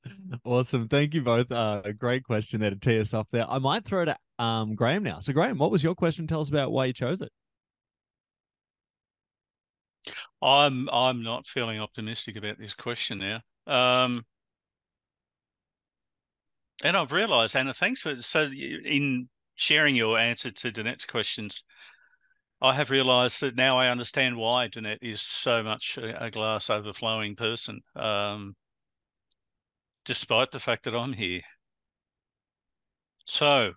awesome. 0.45 0.87
Thank 0.87 1.13
you 1.13 1.21
both. 1.21 1.51
Uh, 1.51 1.81
a 1.83 1.93
great 1.93 2.23
question 2.23 2.61
there 2.61 2.69
to 2.69 2.75
tee 2.75 2.99
us 2.99 3.13
off 3.13 3.29
there. 3.29 3.49
I 3.49 3.59
might 3.59 3.85
throw 3.85 4.03
it 4.03 4.05
to 4.05 4.43
um, 4.43 4.75
Grahame 4.75 5.03
now. 5.03 5.19
So, 5.19 5.33
Grahame, 5.33 5.57
what 5.57 5.71
was 5.71 5.83
your 5.83 5.95
question? 5.95 6.27
Tell 6.27 6.41
us 6.41 6.49
about 6.49 6.71
why 6.71 6.85
you 6.85 6.93
chose 6.93 7.21
it. 7.21 7.31
I'm 10.41 10.89
I'm 10.89 11.21
not 11.21 11.45
feeling 11.45 11.79
optimistic 11.79 12.37
about 12.37 12.57
this 12.57 12.73
question 12.73 13.19
now. 13.19 13.41
Um, 13.67 14.25
and 16.83 16.95
I've 16.95 17.11
realised, 17.11 17.55
Anna, 17.55 17.73
thanks 17.73 18.01
for 18.01 18.17
so 18.21 18.43
in 18.43 19.27
sharing 19.55 19.95
your 19.95 20.17
answer 20.17 20.49
to 20.49 20.71
Danette's 20.71 21.05
questions. 21.05 21.63
I 22.61 22.73
have 22.73 22.89
realised 22.89 23.41
that 23.41 23.55
now 23.55 23.77
I 23.77 23.89
understand 23.89 24.37
why 24.37 24.67
Danette 24.67 24.99
is 25.01 25.21
so 25.21 25.63
much 25.63 25.97
a, 25.97 26.25
a 26.25 26.31
glass 26.31 26.69
overflowing 26.69 27.35
person. 27.35 27.81
Um, 27.95 28.55
despite 30.05 30.51
the 30.51 30.59
fact 30.59 30.85
that 30.85 30.95
I'm 30.95 31.13
here. 31.13 31.41
So 33.25 33.73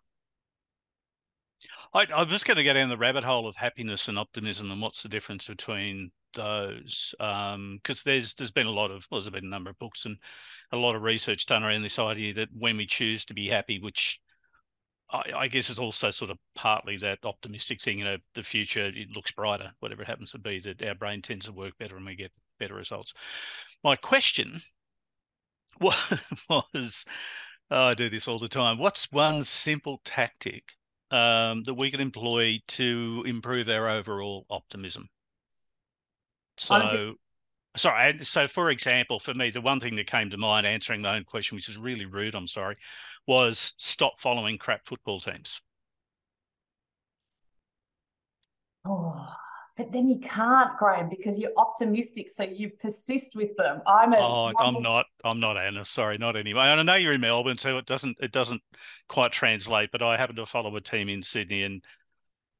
I, 1.94 2.06
I'm 2.14 2.28
just 2.28 2.46
going 2.46 2.56
to 2.56 2.64
go 2.64 2.72
down 2.72 2.88
the 2.88 2.96
rabbit 2.96 3.24
hole 3.24 3.46
of 3.46 3.56
happiness 3.56 4.08
and 4.08 4.18
optimism 4.18 4.70
and 4.70 4.80
what's 4.80 5.02
the 5.02 5.08
difference 5.08 5.48
between 5.48 6.10
those 6.34 7.14
because 7.18 7.54
um, 7.54 7.80
there's 8.06 8.34
there's 8.34 8.50
been 8.50 8.66
a 8.66 8.70
lot 8.70 8.90
of 8.90 9.06
well, 9.10 9.20
there's 9.20 9.30
been 9.30 9.44
a 9.44 9.48
number 9.48 9.68
of 9.68 9.78
books 9.78 10.06
and 10.06 10.16
a 10.72 10.76
lot 10.76 10.96
of 10.96 11.02
research 11.02 11.44
done 11.44 11.62
around 11.62 11.82
this 11.82 11.98
idea 11.98 12.32
that 12.34 12.48
when 12.56 12.78
we 12.78 12.86
choose 12.86 13.26
to 13.26 13.34
be 13.34 13.48
happy, 13.48 13.78
which 13.78 14.18
I, 15.10 15.22
I 15.36 15.48
guess 15.48 15.68
is 15.68 15.78
also 15.78 16.10
sort 16.10 16.30
of 16.30 16.38
partly 16.54 16.96
that 16.98 17.18
optimistic 17.24 17.82
thing, 17.82 17.98
you 17.98 18.04
know, 18.04 18.16
the 18.34 18.42
future 18.42 18.86
it 18.86 19.10
looks 19.14 19.32
brighter, 19.32 19.70
whatever 19.80 20.02
it 20.02 20.08
happens 20.08 20.32
to 20.32 20.38
be, 20.38 20.60
that 20.60 20.82
our 20.82 20.94
brain 20.94 21.20
tends 21.20 21.46
to 21.46 21.52
work 21.52 21.76
better 21.78 21.96
and 21.96 22.06
we 22.06 22.16
get 22.16 22.32
better 22.58 22.74
results. 22.74 23.12
My 23.84 23.96
question 23.96 24.60
was, 25.80 27.04
oh, 27.70 27.84
I 27.84 27.94
do 27.94 28.08
this 28.10 28.28
all 28.28 28.38
the 28.38 28.48
time. 28.48 28.78
What's 28.78 29.10
one 29.12 29.44
simple 29.44 30.00
tactic 30.04 30.72
um, 31.10 31.62
that 31.64 31.74
we 31.74 31.90
can 31.90 32.00
employ 32.00 32.60
to 32.68 33.24
improve 33.26 33.68
our 33.68 33.88
overall 33.88 34.46
optimism? 34.50 35.08
So, 36.56 37.14
sorry. 37.76 38.24
So, 38.24 38.48
for 38.48 38.70
example, 38.70 39.18
for 39.18 39.34
me, 39.34 39.50
the 39.50 39.60
one 39.60 39.80
thing 39.80 39.96
that 39.96 40.06
came 40.06 40.30
to 40.30 40.38
mind 40.38 40.66
answering 40.66 41.02
my 41.02 41.16
own 41.16 41.24
question, 41.24 41.56
which 41.56 41.68
is 41.68 41.78
really 41.78 42.06
rude, 42.06 42.34
I'm 42.34 42.46
sorry, 42.46 42.76
was 43.26 43.74
stop 43.78 44.20
following 44.20 44.58
crap 44.58 44.86
football 44.86 45.20
teams. 45.20 45.60
Oh, 48.84 49.41
but 49.76 49.90
then 49.90 50.08
you 50.08 50.18
can't, 50.20 50.78
Grahame, 50.78 51.08
because 51.08 51.38
you're 51.38 51.52
optimistic, 51.56 52.28
so 52.28 52.44
you 52.44 52.70
persist 52.70 53.34
with 53.34 53.56
them. 53.56 53.80
I'm 53.86 54.12
a. 54.12 54.18
Oh, 54.18 54.52
I'm 54.58 54.82
not. 54.82 55.06
I'm 55.24 55.40
not 55.40 55.56
Anna. 55.56 55.84
Sorry, 55.84 56.18
not 56.18 56.36
anyway. 56.36 56.64
And 56.64 56.80
I 56.80 56.82
know 56.82 56.94
you're 56.94 57.14
in 57.14 57.22
Melbourne, 57.22 57.56
so 57.56 57.78
it 57.78 57.86
doesn't. 57.86 58.18
It 58.20 58.32
doesn't 58.32 58.60
quite 59.08 59.32
translate. 59.32 59.90
But 59.90 60.02
I 60.02 60.18
happen 60.18 60.36
to 60.36 60.44
follow 60.44 60.76
a 60.76 60.80
team 60.82 61.08
in 61.08 61.22
Sydney, 61.22 61.62
and 61.62 61.82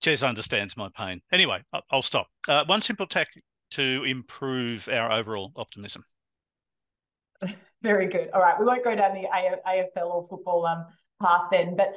Jez 0.02 0.26
understands 0.26 0.75
my 0.76 0.88
pain. 0.97 1.21
Anyway, 1.33 1.62
I'll 1.90 2.02
stop. 2.02 2.28
Uh, 2.49 2.64
one 2.64 2.81
simple 2.81 3.07
tactic 3.07 3.45
to 3.73 4.04
improve 4.04 4.88
our 4.88 5.12
overall 5.12 5.52
optimism. 5.57 6.04
Very 7.83 8.09
good. 8.09 8.31
All 8.33 8.40
right, 8.40 8.59
we 8.59 8.64
won't 8.64 8.85
go 8.85 8.95
down 8.97 9.14
the 9.14 9.28
AFL 9.28 10.07
or 10.07 10.26
football 10.31 10.64
um, 10.64 10.87
path 11.21 11.42
then, 11.50 11.76
but 11.76 11.92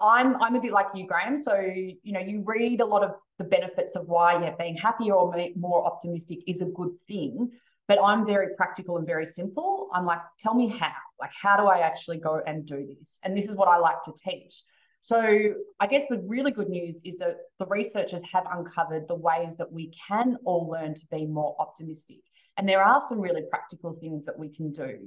I'm 0.00 0.42
I'm 0.42 0.56
a 0.56 0.60
bit 0.60 0.72
like 0.72 0.86
you, 0.94 1.06
Grahame. 1.06 1.40
So 1.40 1.56
you 1.60 2.12
know, 2.12 2.20
you 2.20 2.42
read 2.44 2.80
a 2.80 2.86
lot 2.86 3.04
of 3.04 3.14
the 3.38 3.44
benefits 3.44 3.96
of 3.96 4.06
why 4.08 4.40
yeah, 4.40 4.54
being 4.58 4.76
happier 4.76 5.14
or 5.14 5.34
more 5.56 5.84
optimistic 5.86 6.40
is 6.46 6.60
a 6.60 6.66
good 6.66 6.90
thing. 7.08 7.50
But 7.88 7.98
I'm 8.02 8.26
very 8.26 8.48
practical 8.56 8.96
and 8.96 9.06
very 9.06 9.26
simple. 9.26 9.88
I'm 9.94 10.04
like, 10.06 10.20
tell 10.40 10.54
me 10.54 10.68
how. 10.68 10.92
Like, 11.20 11.30
how 11.40 11.56
do 11.56 11.66
I 11.66 11.80
actually 11.80 12.18
go 12.18 12.40
and 12.44 12.66
do 12.66 12.84
this? 12.98 13.20
And 13.22 13.36
this 13.36 13.48
is 13.48 13.54
what 13.54 13.68
I 13.68 13.78
like 13.78 14.02
to 14.04 14.12
teach. 14.24 14.62
So 15.02 15.54
I 15.78 15.86
guess 15.86 16.06
the 16.10 16.18
really 16.26 16.50
good 16.50 16.68
news 16.68 16.96
is 17.04 17.18
that 17.18 17.36
the 17.60 17.66
researchers 17.66 18.22
have 18.32 18.44
uncovered 18.50 19.06
the 19.06 19.14
ways 19.14 19.56
that 19.58 19.70
we 19.70 19.92
can 20.08 20.36
all 20.44 20.68
learn 20.68 20.94
to 20.94 21.06
be 21.12 21.26
more 21.26 21.54
optimistic. 21.60 22.18
And 22.56 22.68
there 22.68 22.82
are 22.82 23.00
some 23.08 23.20
really 23.20 23.42
practical 23.48 23.96
things 24.00 24.24
that 24.24 24.36
we 24.36 24.48
can 24.48 24.72
do. 24.72 24.98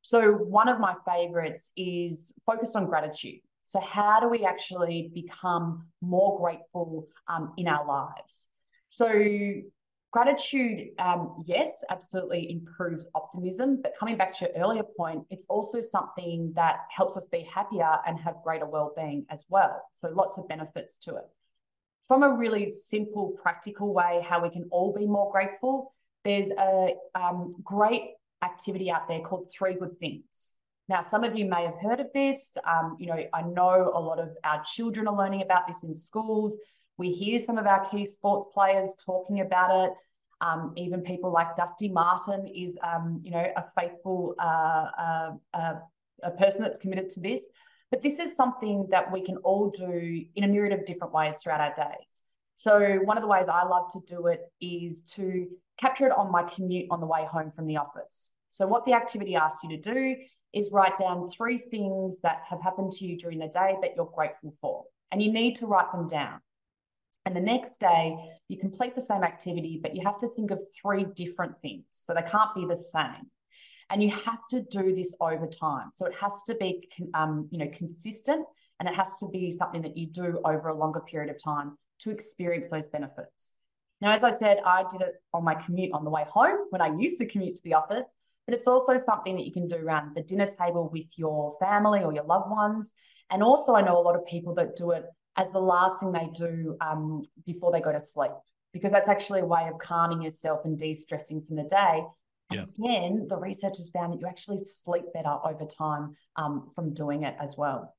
So 0.00 0.32
one 0.32 0.68
of 0.68 0.80
my 0.80 0.94
favorites 1.06 1.70
is 1.76 2.32
focused 2.46 2.76
on 2.76 2.86
gratitude. 2.86 3.40
So, 3.66 3.80
how 3.80 4.20
do 4.20 4.28
we 4.28 4.44
actually 4.44 5.10
become 5.14 5.86
more 6.00 6.38
grateful 6.38 7.08
um, 7.28 7.52
in 7.56 7.68
our 7.68 7.86
lives? 7.86 8.46
So, 8.90 9.10
gratitude, 10.10 10.88
um, 10.98 11.42
yes, 11.46 11.70
absolutely 11.90 12.50
improves 12.50 13.06
optimism. 13.14 13.80
But 13.82 13.92
coming 13.98 14.16
back 14.16 14.32
to 14.38 14.46
your 14.46 14.62
earlier 14.62 14.82
point, 14.96 15.24
it's 15.30 15.46
also 15.46 15.80
something 15.80 16.52
that 16.54 16.80
helps 16.94 17.16
us 17.16 17.26
be 17.26 17.48
happier 17.52 17.96
and 18.06 18.18
have 18.20 18.36
greater 18.44 18.66
well-being 18.66 19.24
as 19.30 19.44
well. 19.48 19.82
So, 19.94 20.08
lots 20.08 20.38
of 20.38 20.48
benefits 20.48 20.96
to 21.02 21.16
it. 21.16 21.24
From 22.06 22.24
a 22.24 22.30
really 22.30 22.68
simple, 22.68 23.34
practical 23.40 23.94
way, 23.94 24.24
how 24.28 24.42
we 24.42 24.50
can 24.50 24.68
all 24.70 24.92
be 24.92 25.06
more 25.06 25.30
grateful, 25.30 25.94
there's 26.24 26.50
a 26.50 26.94
um, 27.14 27.54
great 27.62 28.10
activity 28.42 28.90
out 28.90 29.08
there 29.08 29.20
called 29.20 29.50
Three 29.50 29.74
Good 29.74 29.98
Things. 29.98 30.52
Now, 30.88 31.00
some 31.00 31.24
of 31.24 31.36
you 31.36 31.46
may 31.46 31.64
have 31.64 31.76
heard 31.80 32.00
of 32.00 32.08
this. 32.12 32.56
Um, 32.64 32.96
you 32.98 33.06
know, 33.06 33.24
I 33.32 33.42
know 33.42 33.92
a 33.94 34.00
lot 34.00 34.18
of 34.18 34.30
our 34.44 34.62
children 34.64 35.06
are 35.08 35.16
learning 35.16 35.42
about 35.42 35.66
this 35.66 35.84
in 35.84 35.94
schools. 35.94 36.58
We 36.96 37.12
hear 37.12 37.38
some 37.38 37.58
of 37.58 37.66
our 37.66 37.88
key 37.88 38.04
sports 38.04 38.46
players 38.52 38.96
talking 39.04 39.40
about 39.40 39.84
it. 39.86 39.92
Um, 40.40 40.72
even 40.76 41.02
people 41.02 41.32
like 41.32 41.54
Dusty 41.54 41.88
Martin 41.88 42.48
is, 42.48 42.78
um, 42.82 43.20
you 43.22 43.30
know, 43.30 43.46
a 43.56 43.64
faithful 43.78 44.34
uh, 44.40 44.86
uh, 44.98 45.30
uh, 45.54 45.74
a 46.24 46.30
person 46.32 46.62
that's 46.62 46.78
committed 46.78 47.10
to 47.10 47.20
this. 47.20 47.42
But 47.90 48.02
this 48.02 48.18
is 48.18 48.34
something 48.34 48.88
that 48.90 49.12
we 49.12 49.22
can 49.22 49.36
all 49.38 49.70
do 49.70 50.24
in 50.34 50.44
a 50.44 50.48
myriad 50.48 50.78
of 50.78 50.86
different 50.86 51.12
ways 51.12 51.42
throughout 51.42 51.60
our 51.60 51.74
days. 51.74 52.22
So 52.56 52.98
one 53.04 53.16
of 53.16 53.22
the 53.22 53.28
ways 53.28 53.48
I 53.48 53.64
love 53.64 53.92
to 53.92 54.00
do 54.06 54.26
it 54.28 54.40
is 54.60 55.02
to 55.14 55.46
capture 55.80 56.06
it 56.06 56.12
on 56.12 56.30
my 56.30 56.42
commute 56.44 56.86
on 56.90 57.00
the 57.00 57.06
way 57.06 57.24
home 57.24 57.50
from 57.50 57.66
the 57.66 57.76
office. 57.76 58.30
So 58.50 58.66
what 58.66 58.84
the 58.84 58.94
activity 58.94 59.36
asks 59.36 59.62
you 59.62 59.70
to 59.70 59.76
do 59.76 60.16
is 60.52 60.70
write 60.70 60.96
down 60.96 61.28
three 61.28 61.58
things 61.58 62.18
that 62.22 62.42
have 62.48 62.60
happened 62.62 62.92
to 62.92 63.04
you 63.06 63.16
during 63.16 63.38
the 63.38 63.48
day 63.48 63.76
that 63.80 63.92
you're 63.96 64.10
grateful 64.14 64.54
for. 64.60 64.84
And 65.10 65.22
you 65.22 65.32
need 65.32 65.56
to 65.56 65.66
write 65.66 65.90
them 65.92 66.08
down. 66.08 66.40
And 67.24 67.36
the 67.36 67.40
next 67.40 67.78
day, 67.78 68.16
you 68.48 68.58
complete 68.58 68.94
the 68.94 69.02
same 69.02 69.22
activity, 69.22 69.78
but 69.80 69.94
you 69.94 70.02
have 70.04 70.18
to 70.20 70.28
think 70.28 70.50
of 70.50 70.62
three 70.80 71.04
different 71.04 71.54
things. 71.62 71.84
So 71.92 72.14
they 72.14 72.22
can't 72.22 72.54
be 72.54 72.66
the 72.66 72.76
same. 72.76 73.30
And 73.90 74.02
you 74.02 74.10
have 74.10 74.40
to 74.50 74.62
do 74.62 74.94
this 74.94 75.14
over 75.20 75.46
time. 75.46 75.90
So 75.94 76.06
it 76.06 76.14
has 76.20 76.42
to 76.46 76.54
be, 76.54 76.88
um, 77.14 77.48
you 77.50 77.58
know, 77.58 77.70
consistent, 77.72 78.46
and 78.80 78.88
it 78.88 78.94
has 78.94 79.18
to 79.20 79.28
be 79.28 79.50
something 79.50 79.82
that 79.82 79.96
you 79.96 80.06
do 80.06 80.40
over 80.44 80.68
a 80.68 80.76
longer 80.76 81.00
period 81.00 81.30
of 81.30 81.42
time 81.42 81.76
to 82.00 82.10
experience 82.10 82.68
those 82.68 82.88
benefits. 82.88 83.54
Now, 84.00 84.12
as 84.12 84.24
I 84.24 84.30
said, 84.30 84.58
I 84.66 84.84
did 84.90 85.02
it 85.02 85.14
on 85.32 85.44
my 85.44 85.54
commute 85.54 85.92
on 85.92 86.04
the 86.04 86.10
way 86.10 86.24
home 86.28 86.66
when 86.70 86.82
I 86.82 86.96
used 86.96 87.18
to 87.18 87.26
commute 87.26 87.56
to 87.56 87.62
the 87.62 87.74
office 87.74 88.06
but 88.46 88.54
it's 88.54 88.66
also 88.66 88.96
something 88.96 89.36
that 89.36 89.44
you 89.44 89.52
can 89.52 89.68
do 89.68 89.76
around 89.76 90.14
the 90.14 90.22
dinner 90.22 90.46
table 90.46 90.88
with 90.92 91.06
your 91.16 91.54
family 91.60 92.02
or 92.02 92.12
your 92.12 92.24
loved 92.24 92.50
ones. 92.50 92.94
And 93.30 93.42
also, 93.42 93.74
I 93.74 93.82
know 93.82 93.96
a 93.96 94.02
lot 94.02 94.16
of 94.16 94.26
people 94.26 94.54
that 94.54 94.76
do 94.76 94.90
it 94.90 95.04
as 95.36 95.48
the 95.52 95.60
last 95.60 96.00
thing 96.00 96.12
they 96.12 96.28
do 96.34 96.76
um, 96.80 97.22
before 97.46 97.72
they 97.72 97.80
go 97.80 97.92
to 97.92 98.00
sleep, 98.00 98.32
because 98.72 98.90
that's 98.90 99.08
actually 99.08 99.40
a 99.40 99.46
way 99.46 99.68
of 99.72 99.78
calming 99.78 100.22
yourself 100.22 100.60
and 100.64 100.78
de 100.78 100.92
stressing 100.92 101.42
from 101.42 101.56
the 101.56 101.64
day. 101.64 102.02
And 102.50 102.68
yeah. 102.78 102.86
again, 102.86 103.26
the 103.28 103.36
research 103.36 103.78
has 103.78 103.88
found 103.88 104.12
that 104.12 104.20
you 104.20 104.26
actually 104.26 104.58
sleep 104.58 105.04
better 105.14 105.36
over 105.44 105.64
time 105.64 106.16
um, 106.36 106.68
from 106.74 106.92
doing 106.92 107.22
it 107.22 107.34
as 107.40 107.56
well. 107.56 107.94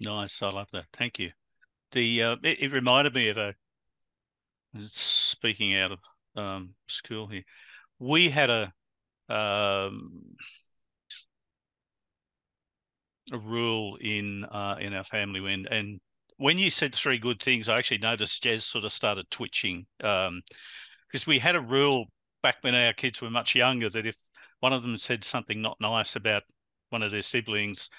Nice. 0.00 0.40
I 0.42 0.50
love 0.50 0.68
that. 0.72 0.84
Thank 0.92 1.18
you. 1.18 1.32
The 1.92 2.22
uh, 2.22 2.36
it, 2.44 2.62
it, 2.62 2.72
reminded 2.72 3.14
me 3.14 3.30
of 3.30 3.38
a 3.38 3.54
speaking 4.92 5.74
out 5.76 5.92
of 5.92 5.98
um, 6.36 6.74
school 6.86 7.26
here. 7.26 7.42
We 7.98 8.28
had 8.28 8.50
a 8.50 8.72
um, 9.28 10.22
a 13.32 13.38
rule 13.38 13.96
in 14.00 14.44
uh, 14.44 14.76
in 14.80 14.94
our 14.94 15.04
family 15.04 15.40
when 15.40 15.66
and 15.70 16.00
when 16.38 16.56
you 16.56 16.70
said 16.70 16.94
three 16.94 17.18
good 17.18 17.42
things, 17.42 17.68
I 17.68 17.78
actually 17.78 17.98
noticed 17.98 18.44
Jez 18.44 18.62
sort 18.62 18.84
of 18.84 18.92
started 18.92 19.28
twitching 19.28 19.86
because 19.98 20.28
um, 20.28 20.42
we 21.26 21.40
had 21.40 21.56
a 21.56 21.60
rule 21.60 22.06
back 22.44 22.58
when 22.60 22.76
our 22.76 22.92
kids 22.92 23.20
were 23.20 23.28
much 23.30 23.56
younger 23.56 23.90
that 23.90 24.06
if 24.06 24.16
one 24.60 24.72
of 24.72 24.82
them 24.82 24.96
said 24.96 25.24
something 25.24 25.60
not 25.60 25.78
nice 25.80 26.14
about 26.14 26.44
one 26.90 27.02
of 27.02 27.10
their 27.10 27.22
siblings, 27.22 27.90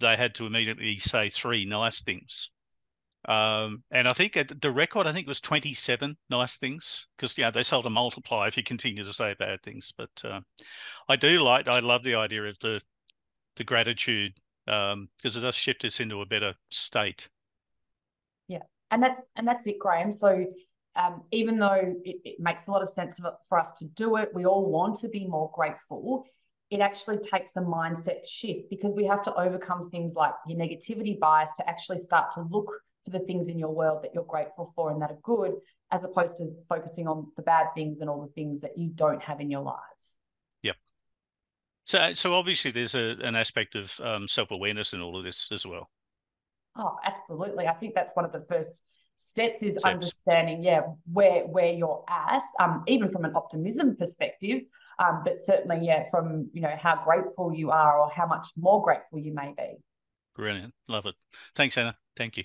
they 0.00 0.16
had 0.16 0.34
to 0.36 0.46
immediately 0.46 0.98
say 0.98 1.28
three 1.28 1.66
nice 1.66 2.02
things. 2.02 2.50
Um, 3.26 3.82
and 3.90 4.06
I 4.06 4.12
think 4.12 4.38
the 4.60 4.70
record, 4.70 5.06
I 5.06 5.12
think, 5.12 5.26
was 5.26 5.40
27 5.40 6.16
nice 6.30 6.56
things 6.56 7.06
because, 7.16 7.36
yeah, 7.38 7.50
they 7.50 7.62
seldom 7.62 7.94
multiply 7.94 8.46
if 8.46 8.56
you 8.56 8.62
continue 8.62 9.04
to 9.04 9.12
say 9.12 9.34
bad 9.38 9.62
things. 9.62 9.92
But 9.96 10.10
uh, 10.24 10.40
I 11.08 11.16
do 11.16 11.40
like, 11.40 11.68
I 11.68 11.80
love 11.80 12.02
the 12.02 12.16
idea 12.16 12.44
of 12.44 12.58
the 12.58 12.80
the 13.56 13.64
gratitude 13.64 14.34
because 14.66 14.92
um, 14.94 15.08
it 15.24 15.40
does 15.40 15.54
shift 15.54 15.84
us 15.84 16.00
into 16.00 16.20
a 16.20 16.26
better 16.26 16.54
state. 16.70 17.28
Yeah, 18.48 18.62
and 18.90 19.02
that's 19.02 19.30
and 19.36 19.46
that's 19.46 19.66
it, 19.66 19.78
Grahame. 19.78 20.12
So 20.12 20.46
um, 20.96 21.22
even 21.32 21.58
though 21.58 21.94
it, 22.04 22.16
it, 22.24 22.40
makes 22.40 22.66
a 22.66 22.70
lot 22.70 22.82
of 22.82 22.90
sense 22.90 23.20
for 23.48 23.58
us 23.58 23.72
to 23.78 23.84
do 23.84 24.16
it, 24.16 24.30
we 24.32 24.46
all 24.46 24.70
want 24.70 24.98
to 25.00 25.08
be 25.08 25.26
more 25.26 25.50
grateful. 25.54 26.24
It 26.70 26.80
actually 26.80 27.18
takes 27.18 27.56
a 27.56 27.60
mindset 27.60 28.26
shift 28.26 28.70
because 28.70 28.92
we 28.94 29.04
have 29.04 29.22
to 29.24 29.34
overcome 29.34 29.90
things 29.90 30.14
like 30.14 30.32
your 30.46 30.58
negativity 30.58 31.18
bias 31.18 31.54
to 31.56 31.68
actually 31.68 31.98
start 31.98 32.32
to 32.32 32.42
look 32.42 32.70
for 33.04 33.10
the 33.10 33.20
things 33.20 33.48
in 33.48 33.58
your 33.58 33.74
world 33.74 34.02
that 34.02 34.12
you're 34.14 34.24
grateful 34.24 34.72
for 34.74 34.90
and 34.90 35.00
that 35.02 35.10
are 35.10 35.18
good, 35.22 35.52
as 35.90 36.04
opposed 36.04 36.36
to 36.38 36.50
focusing 36.68 37.06
on 37.06 37.30
the 37.36 37.42
bad 37.42 37.66
things 37.74 38.00
and 38.00 38.08
all 38.10 38.22
the 38.22 38.32
things 38.32 38.60
that 38.62 38.76
you 38.78 38.88
don't 38.94 39.22
have 39.22 39.40
in 39.40 39.50
your 39.50 39.62
lives. 39.62 40.16
Yep. 40.62 40.76
So, 41.84 42.12
so 42.14 42.34
obviously, 42.34 42.70
there's 42.70 42.94
a, 42.94 43.16
an 43.20 43.36
aspect 43.36 43.74
of 43.74 43.92
um, 44.00 44.26
self 44.26 44.50
awareness 44.50 44.92
in 44.92 45.00
all 45.00 45.16
of 45.16 45.24
this 45.24 45.48
as 45.52 45.66
well. 45.66 45.90
Oh, 46.76 46.96
absolutely. 47.04 47.66
I 47.66 47.74
think 47.74 47.94
that's 47.94 48.14
one 48.14 48.24
of 48.24 48.32
the 48.32 48.44
first 48.48 48.82
steps 49.16 49.62
is 49.62 49.72
steps. 49.72 49.84
understanding, 49.84 50.62
yeah, 50.62 50.82
where 51.12 51.46
where 51.46 51.72
you're 51.72 52.04
at. 52.08 52.42
Um, 52.58 52.82
even 52.88 53.10
from 53.10 53.24
an 53.24 53.32
optimism 53.36 53.96
perspective, 53.96 54.62
Um, 54.98 55.22
but 55.24 55.38
certainly, 55.38 55.86
yeah, 55.86 56.10
from 56.10 56.50
you 56.52 56.62
know 56.62 56.74
how 56.80 57.02
grateful 57.04 57.54
you 57.54 57.70
are 57.70 57.98
or 57.98 58.10
how 58.10 58.26
much 58.26 58.48
more 58.56 58.82
grateful 58.82 59.18
you 59.18 59.34
may 59.34 59.52
be. 59.56 59.76
Brilliant, 60.34 60.74
love 60.88 61.06
it. 61.06 61.14
Thanks, 61.54 61.78
Anna. 61.78 61.96
Thank 62.16 62.36
you. 62.38 62.44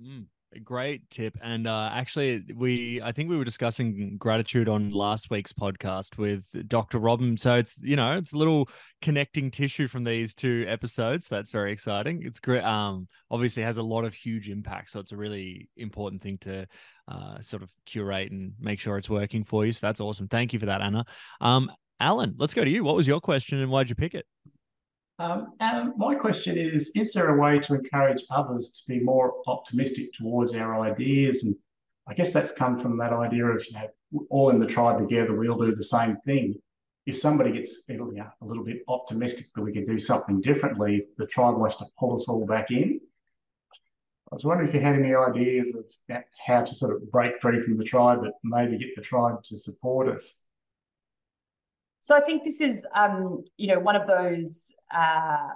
Mm. 0.00 0.26
Great 0.64 1.08
tip. 1.10 1.38
And 1.40 1.68
uh, 1.68 1.90
actually, 1.92 2.44
we 2.56 3.00
I 3.00 3.12
think 3.12 3.30
we 3.30 3.36
were 3.36 3.44
discussing 3.44 4.16
gratitude 4.18 4.68
on 4.68 4.90
last 4.90 5.30
week's 5.30 5.52
podcast 5.52 6.18
with 6.18 6.44
Dr. 6.66 6.98
Robin. 6.98 7.36
So 7.36 7.54
it's 7.54 7.80
you 7.80 7.94
know 7.94 8.18
it's 8.18 8.32
a 8.32 8.36
little 8.36 8.68
connecting 9.00 9.52
tissue 9.52 9.86
from 9.86 10.02
these 10.02 10.34
two 10.34 10.64
episodes. 10.66 11.28
That's 11.28 11.50
very 11.50 11.70
exciting. 11.70 12.22
It's 12.24 12.40
great. 12.40 12.64
Um, 12.64 13.06
obviously 13.30 13.62
has 13.62 13.78
a 13.78 13.82
lot 13.84 14.04
of 14.04 14.12
huge 14.12 14.48
impact. 14.48 14.90
So 14.90 14.98
it's 14.98 15.12
a 15.12 15.16
really 15.16 15.68
important 15.76 16.20
thing 16.20 16.38
to 16.38 16.66
uh, 17.06 17.40
sort 17.40 17.62
of 17.62 17.70
curate 17.86 18.32
and 18.32 18.54
make 18.58 18.80
sure 18.80 18.98
it's 18.98 19.10
working 19.10 19.44
for 19.44 19.64
you. 19.64 19.70
So 19.70 19.86
that's 19.86 20.00
awesome. 20.00 20.26
Thank 20.26 20.52
you 20.52 20.58
for 20.58 20.66
that, 20.66 20.80
Anna. 20.80 21.04
Um, 21.40 21.70
Allen, 22.00 22.34
let's 22.38 22.54
go 22.54 22.64
to 22.64 22.70
you. 22.70 22.82
What 22.82 22.96
was 22.96 23.06
your 23.06 23.20
question 23.20 23.60
and 23.60 23.70
why'd 23.70 23.88
you 23.88 23.94
pick 23.94 24.14
it? 24.14 24.26
Um, 25.20 25.52
my 25.98 26.14
question 26.14 26.56
is 26.56 26.90
Is 26.94 27.12
there 27.12 27.28
a 27.28 27.38
way 27.38 27.58
to 27.60 27.74
encourage 27.74 28.22
others 28.30 28.70
to 28.70 28.82
be 28.88 29.00
more 29.00 29.34
optimistic 29.46 30.14
towards 30.14 30.54
our 30.54 30.80
ideas? 30.80 31.44
And 31.44 31.54
I 32.08 32.14
guess 32.14 32.32
that's 32.32 32.52
come 32.52 32.78
from 32.78 32.96
that 32.98 33.12
idea 33.12 33.44
of, 33.44 33.62
you 33.66 33.74
know, 33.74 34.26
all 34.30 34.48
in 34.48 34.58
the 34.58 34.66
tribe 34.66 34.98
together, 34.98 35.34
we'll 35.34 35.58
do 35.58 35.74
the 35.74 35.84
same 35.84 36.16
thing. 36.24 36.54
If 37.04 37.18
somebody 37.18 37.52
gets 37.52 37.82
a 37.90 37.92
little 37.92 38.64
bit 38.64 38.82
optimistic 38.88 39.46
that 39.54 39.62
we 39.62 39.72
can 39.72 39.84
do 39.84 39.98
something 39.98 40.40
differently, 40.40 41.06
the 41.18 41.26
tribe 41.26 41.58
wants 41.58 41.76
to 41.76 41.86
pull 41.98 42.16
us 42.16 42.26
all 42.26 42.46
back 42.46 42.70
in. 42.70 42.98
I 44.32 44.34
was 44.34 44.44
wondering 44.44 44.70
if 44.70 44.74
you 44.74 44.80
had 44.80 44.94
any 44.94 45.14
ideas 45.14 45.74
of 45.74 45.84
how 46.46 46.62
to 46.62 46.74
sort 46.74 46.94
of 46.94 47.10
break 47.10 47.40
free 47.42 47.62
from 47.62 47.76
the 47.76 47.84
tribe, 47.84 48.20
but 48.22 48.34
maybe 48.42 48.78
get 48.78 48.94
the 48.96 49.02
tribe 49.02 49.42
to 49.44 49.58
support 49.58 50.08
us. 50.08 50.44
So 52.00 52.16
I 52.16 52.20
think 52.20 52.44
this 52.44 52.60
is, 52.60 52.86
um, 52.94 53.44
you 53.56 53.68
know, 53.68 53.78
one 53.78 53.94
of 53.94 54.06
those, 54.06 54.74
uh, 54.92 55.48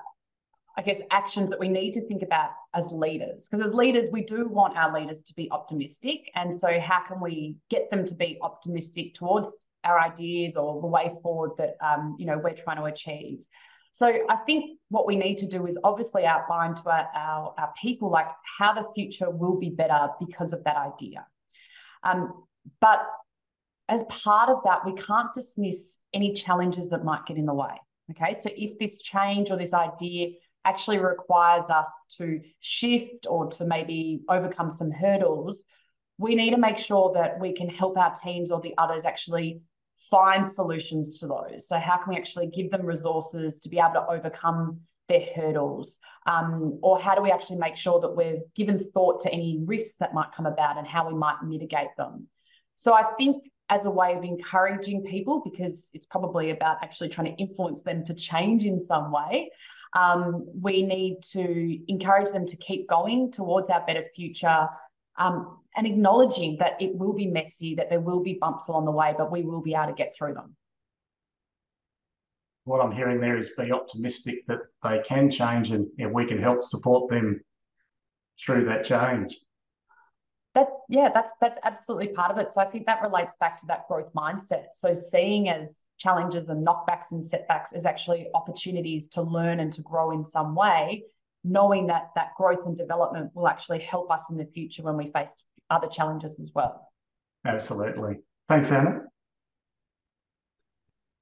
I 0.76 0.82
guess, 0.84 0.98
actions 1.10 1.50
that 1.50 1.58
we 1.58 1.68
need 1.68 1.92
to 1.92 2.06
think 2.06 2.22
about 2.22 2.50
as 2.74 2.90
leaders. 2.92 3.48
Because 3.48 3.64
as 3.64 3.72
leaders, 3.72 4.08
we 4.12 4.22
do 4.22 4.46
want 4.48 4.76
our 4.76 4.92
leaders 4.92 5.22
to 5.22 5.34
be 5.34 5.50
optimistic, 5.50 6.30
and 6.34 6.54
so 6.54 6.78
how 6.80 7.02
can 7.04 7.20
we 7.20 7.56
get 7.70 7.90
them 7.90 8.04
to 8.06 8.14
be 8.14 8.38
optimistic 8.42 9.14
towards 9.14 9.64
our 9.84 9.98
ideas 10.00 10.56
or 10.56 10.80
the 10.80 10.86
way 10.86 11.12
forward 11.22 11.52
that 11.58 11.76
um, 11.80 12.16
you 12.18 12.26
know 12.26 12.38
we're 12.38 12.54
trying 12.54 12.76
to 12.76 12.84
achieve? 12.84 13.38
So 13.92 14.12
I 14.28 14.36
think 14.44 14.80
what 14.88 15.06
we 15.06 15.14
need 15.14 15.38
to 15.38 15.46
do 15.46 15.66
is 15.66 15.78
obviously 15.84 16.26
outline 16.26 16.74
to 16.74 16.90
our, 16.90 17.08
our, 17.14 17.54
our 17.56 17.72
people 17.80 18.10
like 18.10 18.26
how 18.58 18.74
the 18.74 18.84
future 18.92 19.30
will 19.30 19.56
be 19.56 19.70
better 19.70 20.08
because 20.18 20.52
of 20.52 20.64
that 20.64 20.76
idea. 20.76 21.24
Um, 22.02 22.44
but 22.80 23.06
as 23.88 24.02
part 24.08 24.48
of 24.48 24.58
that, 24.64 24.84
we 24.84 24.94
can't 24.94 25.32
dismiss 25.34 25.98
any 26.12 26.32
challenges 26.32 26.88
that 26.90 27.04
might 27.04 27.26
get 27.26 27.36
in 27.36 27.46
the 27.46 27.54
way. 27.54 27.80
Okay. 28.10 28.36
So 28.40 28.50
if 28.56 28.78
this 28.78 28.98
change 28.98 29.50
or 29.50 29.56
this 29.56 29.74
idea 29.74 30.32
actually 30.64 30.98
requires 30.98 31.70
us 31.70 31.90
to 32.18 32.40
shift 32.60 33.26
or 33.28 33.48
to 33.50 33.64
maybe 33.64 34.20
overcome 34.28 34.70
some 34.70 34.90
hurdles, 34.90 35.62
we 36.18 36.34
need 36.34 36.50
to 36.50 36.58
make 36.58 36.78
sure 36.78 37.12
that 37.14 37.40
we 37.40 37.52
can 37.52 37.68
help 37.68 37.98
our 37.98 38.14
teams 38.14 38.50
or 38.50 38.60
the 38.60 38.74
others 38.78 39.04
actually 39.04 39.60
find 40.10 40.46
solutions 40.46 41.18
to 41.20 41.26
those. 41.26 41.68
So, 41.68 41.78
how 41.78 41.96
can 41.96 42.14
we 42.14 42.16
actually 42.16 42.48
give 42.48 42.70
them 42.70 42.86
resources 42.86 43.60
to 43.60 43.68
be 43.68 43.78
able 43.78 43.94
to 43.94 44.06
overcome 44.06 44.80
their 45.08 45.26
hurdles? 45.34 45.98
Um, 46.26 46.78
or 46.82 47.00
how 47.00 47.14
do 47.14 47.22
we 47.22 47.30
actually 47.30 47.58
make 47.58 47.76
sure 47.76 48.00
that 48.00 48.16
we've 48.16 48.42
given 48.54 48.78
thought 48.78 49.22
to 49.22 49.32
any 49.32 49.60
risks 49.64 49.96
that 49.98 50.14
might 50.14 50.32
come 50.32 50.46
about 50.46 50.78
and 50.78 50.86
how 50.86 51.08
we 51.08 51.14
might 51.14 51.42
mitigate 51.42 51.96
them? 51.96 52.28
So, 52.76 52.92
I 52.92 53.04
think 53.18 53.44
as 53.70 53.86
a 53.86 53.90
way 53.90 54.14
of 54.14 54.24
encouraging 54.24 55.02
people 55.02 55.40
because 55.44 55.90
it's 55.94 56.06
probably 56.06 56.50
about 56.50 56.78
actually 56.82 57.08
trying 57.08 57.34
to 57.34 57.42
influence 57.42 57.82
them 57.82 58.04
to 58.04 58.14
change 58.14 58.66
in 58.66 58.80
some 58.80 59.10
way. 59.10 59.50
Um, 59.94 60.46
we 60.60 60.82
need 60.82 61.22
to 61.32 61.78
encourage 61.88 62.30
them 62.30 62.46
to 62.46 62.56
keep 62.56 62.88
going 62.88 63.30
towards 63.32 63.70
our 63.70 63.84
better 63.86 64.04
future 64.14 64.68
um, 65.16 65.58
and 65.76 65.86
acknowledging 65.86 66.56
that 66.58 66.80
it 66.80 66.94
will 66.94 67.12
be 67.12 67.26
messy, 67.26 67.74
that 67.76 67.88
there 67.90 68.00
will 68.00 68.20
be 68.20 68.34
bumps 68.34 68.68
along 68.68 68.84
the 68.84 68.90
way, 68.90 69.14
but 69.16 69.30
we 69.30 69.42
will 69.42 69.62
be 69.62 69.74
able 69.74 69.86
to 69.86 69.92
get 69.92 70.14
through 70.14 70.34
them. 70.34 70.56
What 72.64 72.80
I'm 72.80 72.92
hearing 72.92 73.20
there 73.20 73.36
is 73.36 73.50
be 73.50 73.72
optimistic 73.72 74.46
that 74.48 74.58
they 74.82 75.00
can 75.06 75.30
change 75.30 75.70
and 75.70 75.88
we 76.12 76.26
can 76.26 76.40
help 76.40 76.64
support 76.64 77.10
them 77.10 77.40
through 78.44 78.64
that 78.64 78.84
change 78.84 79.36
that 80.54 80.68
yeah 80.88 81.10
that's 81.12 81.32
that's 81.40 81.58
absolutely 81.64 82.08
part 82.08 82.30
of 82.30 82.38
it. 82.38 82.52
So 82.52 82.60
i 82.60 82.64
think 82.64 82.86
that 82.86 83.02
relates 83.02 83.34
back 83.40 83.58
to 83.58 83.66
that 83.66 83.86
growth 83.88 84.12
mindset. 84.14 84.66
So 84.72 84.94
seeing 84.94 85.48
as 85.48 85.86
challenges 85.98 86.48
and 86.48 86.66
knockbacks 86.66 87.12
and 87.12 87.26
setbacks 87.26 87.72
as 87.72 87.84
actually 87.86 88.28
opportunities 88.34 89.06
to 89.08 89.22
learn 89.22 89.60
and 89.60 89.72
to 89.72 89.82
grow 89.82 90.10
in 90.10 90.24
some 90.24 90.54
way 90.54 91.04
knowing 91.44 91.86
that 91.86 92.08
that 92.14 92.30
growth 92.36 92.66
and 92.66 92.76
development 92.76 93.30
will 93.34 93.46
actually 93.46 93.78
help 93.80 94.10
us 94.10 94.30
in 94.30 94.36
the 94.36 94.46
future 94.46 94.82
when 94.82 94.96
we 94.96 95.10
face 95.10 95.44
other 95.70 95.86
challenges 95.86 96.40
as 96.40 96.50
well. 96.54 96.90
Absolutely. 97.44 98.16
Thanks 98.48 98.70
anna 98.70 99.02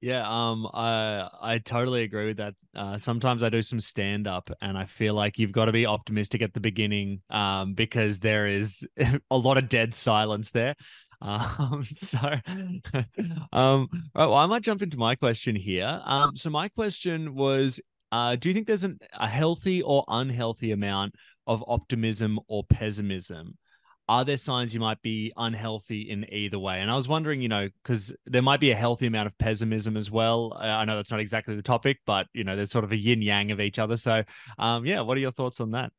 yeah, 0.02 0.24
um, 0.28 0.68
I 0.74 1.28
I 1.40 1.58
totally 1.58 2.02
agree 2.02 2.26
with 2.26 2.38
that. 2.38 2.54
Uh, 2.74 2.98
sometimes 2.98 3.44
I 3.44 3.48
do 3.50 3.62
some 3.62 3.78
stand 3.78 4.26
up, 4.26 4.50
and 4.60 4.76
I 4.76 4.84
feel 4.84 5.14
like 5.14 5.38
you've 5.38 5.52
got 5.52 5.66
to 5.66 5.72
be 5.72 5.86
optimistic 5.86 6.42
at 6.42 6.54
the 6.54 6.60
beginning, 6.60 7.22
um, 7.30 7.74
because 7.74 8.18
there 8.18 8.48
is 8.48 8.84
a 9.30 9.36
lot 9.38 9.58
of 9.58 9.68
dead 9.68 9.94
silence 9.94 10.50
there. 10.50 10.74
Um, 11.24 11.84
so, 11.84 12.18
um, 13.52 13.88
right, 14.12 14.26
well, 14.26 14.34
I 14.34 14.46
might 14.46 14.62
jump 14.62 14.82
into 14.82 14.96
my 14.96 15.14
question 15.14 15.54
here. 15.54 16.00
Um, 16.04 16.34
so 16.34 16.50
my 16.50 16.68
question 16.68 17.36
was, 17.36 17.80
uh, 18.10 18.34
do 18.34 18.48
you 18.48 18.54
think 18.54 18.66
there's 18.66 18.82
an, 18.82 18.98
a 19.12 19.28
healthy 19.28 19.82
or 19.82 20.04
unhealthy 20.08 20.72
amount 20.72 21.14
of 21.46 21.62
optimism 21.68 22.40
or 22.48 22.64
pessimism? 22.64 23.56
Are 24.08 24.24
there 24.24 24.36
signs 24.36 24.74
you 24.74 24.80
might 24.80 25.00
be 25.02 25.32
unhealthy 25.36 26.02
in 26.02 26.26
either 26.32 26.58
way? 26.58 26.80
And 26.80 26.90
I 26.90 26.96
was 26.96 27.08
wondering, 27.08 27.40
you 27.40 27.48
know, 27.48 27.68
because 27.82 28.12
there 28.26 28.42
might 28.42 28.60
be 28.60 28.70
a 28.70 28.74
healthy 28.74 29.06
amount 29.06 29.26
of 29.26 29.38
pessimism 29.38 29.96
as 29.96 30.10
well. 30.10 30.56
I 30.58 30.84
know 30.84 30.96
that's 30.96 31.10
not 31.10 31.20
exactly 31.20 31.54
the 31.54 31.62
topic, 31.62 31.98
but 32.04 32.26
you 32.34 32.44
know, 32.44 32.56
there's 32.56 32.70
sort 32.70 32.84
of 32.84 32.92
a 32.92 32.96
yin 32.96 33.22
yang 33.22 33.50
of 33.50 33.60
each 33.60 33.78
other. 33.78 33.96
So, 33.96 34.24
um, 34.58 34.84
yeah, 34.84 35.00
what 35.00 35.16
are 35.16 35.20
your 35.20 35.30
thoughts 35.30 35.60
on 35.60 35.70
that? 35.72 35.92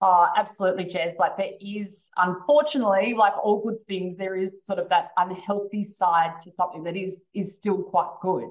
Oh, 0.00 0.28
absolutely, 0.36 0.84
Jez. 0.84 1.18
Like 1.18 1.36
there 1.36 1.52
is, 1.60 2.10
unfortunately, 2.16 3.14
like 3.16 3.32
all 3.42 3.62
good 3.62 3.78
things, 3.88 4.16
there 4.16 4.36
is 4.36 4.64
sort 4.64 4.78
of 4.78 4.88
that 4.90 5.10
unhealthy 5.16 5.82
side 5.82 6.38
to 6.44 6.50
something 6.50 6.82
that 6.84 6.96
is 6.96 7.24
is 7.34 7.54
still 7.54 7.82
quite 7.82 8.10
good. 8.20 8.48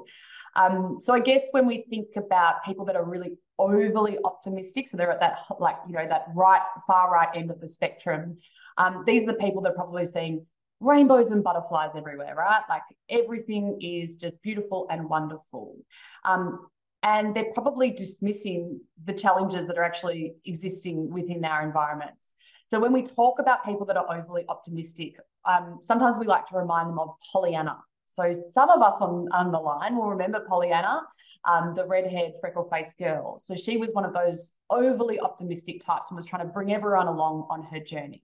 Um, 0.55 0.97
so 0.99 1.13
I 1.13 1.19
guess 1.19 1.43
when 1.51 1.65
we 1.65 1.85
think 1.89 2.07
about 2.15 2.63
people 2.65 2.85
that 2.85 2.95
are 2.95 3.03
really 3.03 3.37
overly 3.59 4.17
optimistic, 4.23 4.87
so 4.87 4.97
they're 4.97 5.11
at 5.11 5.19
that 5.19 5.39
like 5.59 5.77
you 5.87 5.93
know 5.93 6.07
that 6.07 6.25
right 6.35 6.61
far 6.87 7.11
right 7.11 7.29
end 7.35 7.51
of 7.51 7.59
the 7.59 7.67
spectrum, 7.67 8.37
um, 8.77 9.03
these 9.05 9.23
are 9.23 9.27
the 9.27 9.33
people 9.33 9.61
that 9.61 9.71
are 9.71 9.75
probably 9.75 10.05
seeing 10.05 10.45
rainbows 10.79 11.31
and 11.31 11.43
butterflies 11.43 11.91
everywhere, 11.95 12.35
right? 12.35 12.61
Like 12.69 12.81
everything 13.09 13.79
is 13.81 14.15
just 14.15 14.41
beautiful 14.41 14.87
and 14.89 15.09
wonderful. 15.09 15.77
Um, 16.25 16.67
and 17.03 17.35
they're 17.35 17.51
probably 17.53 17.91
dismissing 17.91 18.79
the 19.05 19.13
challenges 19.13 19.67
that 19.67 19.77
are 19.77 19.83
actually 19.83 20.35
existing 20.45 21.09
within 21.11 21.43
our 21.45 21.63
environments. 21.63 22.33
So 22.69 22.79
when 22.79 22.93
we 22.93 23.03
talk 23.03 23.39
about 23.39 23.65
people 23.65 23.85
that 23.87 23.97
are 23.97 24.17
overly 24.17 24.45
optimistic, 24.49 25.15
um, 25.45 25.79
sometimes 25.81 26.17
we 26.17 26.25
like 26.25 26.47
to 26.47 26.57
remind 26.57 26.89
them 26.89 26.99
of 26.99 27.09
Pollyanna. 27.31 27.77
So 28.09 28.31
some 28.31 28.69
of 28.69 28.81
us 28.81 28.95
on, 29.01 29.27
on 29.31 29.51
the 29.51 29.59
line 29.59 29.95
will 29.95 30.09
remember 30.09 30.45
Pollyanna, 30.47 31.01
um, 31.45 31.73
the 31.75 31.85
red-haired, 31.85 32.33
freckle-faced 32.39 32.97
girl. 32.97 33.41
So 33.45 33.55
she 33.55 33.77
was 33.77 33.89
one 33.91 34.05
of 34.05 34.13
those 34.13 34.53
overly 34.69 35.19
optimistic 35.19 35.81
types 35.85 36.09
and 36.09 36.15
was 36.15 36.25
trying 36.25 36.47
to 36.47 36.53
bring 36.53 36.73
everyone 36.73 37.07
along 37.07 37.47
on 37.49 37.63
her 37.63 37.79
journey. 37.79 38.23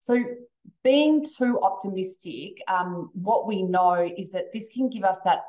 So, 0.00 0.22
being 0.82 1.24
too 1.24 1.60
optimistic, 1.62 2.58
um, 2.68 3.10
what 3.14 3.46
we 3.46 3.62
know 3.62 4.08
is 4.16 4.30
that 4.30 4.52
this 4.52 4.68
can 4.68 4.88
give 4.90 5.04
us 5.04 5.18
that 5.24 5.40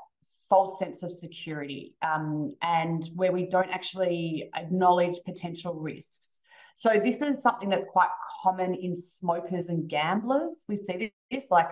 false 0.50 0.80
sense 0.80 1.04
of 1.04 1.12
security 1.12 1.94
um, 2.02 2.54
and 2.62 3.08
where 3.16 3.32
we 3.32 3.48
don't 3.48 3.70
actually 3.70 4.50
acknowledge 4.56 5.18
potential 5.26 5.74
risks. 5.74 6.40
So, 6.76 7.00
this 7.04 7.22
is 7.22 7.42
something 7.42 7.70
that's 7.70 7.86
quite 7.86 8.10
common 8.44 8.74
in 8.74 8.96
smokers 8.96 9.70
and 9.70 9.90
gamblers. 9.90 10.64
We 10.68 10.76
see 10.76 11.12
this 11.32 11.48
like, 11.52 11.70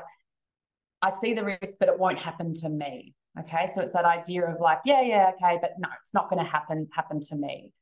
I 1.02 1.10
see 1.10 1.34
the 1.34 1.44
risk, 1.44 1.76
but 1.80 1.90
it 1.90 1.98
won't 2.00 2.20
happen 2.20 2.54
to 2.56 2.70
me. 2.70 3.14
Okay. 3.40 3.68
So, 3.74 3.82
it's 3.82 3.94
that 3.94 4.06
idea 4.06 4.46
of 4.46 4.60
like, 4.60 4.80
yeah, 4.86 5.02
yeah, 5.02 5.32
okay, 5.36 5.58
but 5.62 5.72
no, 5.78 5.90
it's 6.02 6.14
not 6.14 6.30
going 6.30 6.44
to 6.44 6.50
happen, 6.50 6.88
happen 6.94 7.22
to 7.22 7.36
me 7.36 7.74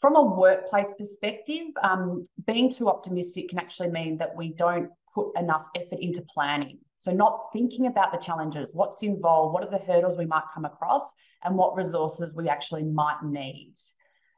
from 0.00 0.16
a 0.16 0.22
workplace 0.22 0.94
perspective, 0.98 1.66
um, 1.82 2.22
being 2.46 2.70
too 2.70 2.88
optimistic 2.88 3.50
can 3.50 3.58
actually 3.58 3.90
mean 3.90 4.18
that 4.18 4.34
we 4.34 4.52
don't 4.54 4.90
put 5.14 5.36
enough 5.36 5.66
effort 5.76 5.98
into 6.00 6.22
planning. 6.22 6.78
So, 6.98 7.12
not 7.12 7.48
thinking 7.52 7.86
about 7.86 8.12
the 8.12 8.18
challenges, 8.18 8.68
what's 8.72 9.02
involved, 9.02 9.54
what 9.54 9.64
are 9.64 9.70
the 9.70 9.84
hurdles 9.84 10.16
we 10.16 10.26
might 10.26 10.44
come 10.54 10.64
across, 10.64 11.12
and 11.44 11.56
what 11.56 11.76
resources 11.76 12.32
we 12.34 12.48
actually 12.48 12.84
might 12.84 13.22
need. 13.24 13.74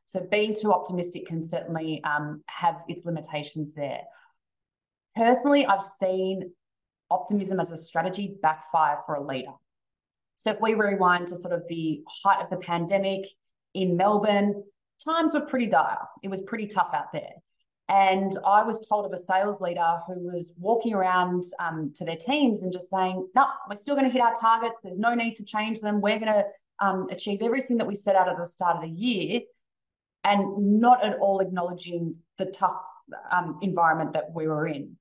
So, 0.07 0.27
being 0.31 0.55
too 0.55 0.73
optimistic 0.73 1.27
can 1.27 1.45
certainly 1.45 2.03
um, 2.05 2.43
have 2.47 2.83
its 2.89 3.05
limitations 3.05 3.75
there. 3.75 4.01
Personally, 5.15 5.67
I've 5.67 5.85
seen 5.85 6.53
optimism 7.11 7.61
as 7.61 7.71
a 7.71 7.77
strategy 7.77 8.37
backfire 8.43 8.99
for 9.07 9.15
a 9.15 9.25
leader. 9.25 9.53
So 10.37 10.51
if 10.51 10.61
we 10.61 10.75
rewind 10.75 11.29
to 11.29 11.37
sort 11.37 11.55
of 11.55 11.63
the 11.69 12.03
height 12.23 12.43
of 12.43 12.51
the 12.51 12.57
pandemic 12.57 13.27
in 13.73 13.97
Melbourne, 13.97 14.65
times 15.05 15.35
were 15.35 15.41
pretty 15.43 15.67
dire. 15.67 15.99
It 16.23 16.29
was 16.29 16.43
pretty 16.43 16.67
tough 16.67 16.91
out 16.95 17.13
there. 17.13 17.35
And 17.89 18.37
I 18.47 18.63
was 18.63 18.87
told 18.87 19.05
of 19.05 19.13
a 19.13 19.17
sales 19.19 19.61
leader 19.61 19.99
who 20.07 20.15
was 20.33 20.51
walking 20.59 20.95
around 20.95 21.45
um, 21.61 21.93
to 21.97 22.05
their 22.05 22.17
teams 22.17 22.63
and 22.63 22.73
just 22.73 22.89
saying, 22.89 23.29
no, 23.35 23.47
we're 23.69 23.75
still 23.75 23.95
going 23.95 24.07
to 24.07 24.13
hit 24.13 24.23
our 24.23 24.35
targets. 24.41 24.81
There's 24.81 24.99
no 24.99 25.15
need 25.15 25.37
to 25.37 25.45
change 25.45 25.81
them. 25.81 26.01
We're 26.01 26.19
going 26.19 26.33
to 26.33 26.45
um, 26.81 27.09
achieve 27.11 27.43
everything 27.43 27.77
that 27.77 27.87
we 27.87 27.95
set 27.95 28.17
out 28.17 28.29
at 28.29 28.39
the 28.39 28.47
start 28.47 28.77
of 28.77 28.83
the 28.83 28.89
year. 28.89 29.41
And 30.27 30.81
not 30.81 31.05
at 31.05 31.19
all 31.19 31.41
acknowledging 31.41 32.17
the 32.39 32.47
tough 32.47 32.81
um, 33.31 33.59
environment 33.61 34.15
that 34.15 34.33
we 34.33 34.49
were 34.49 34.67
in. 34.67 34.97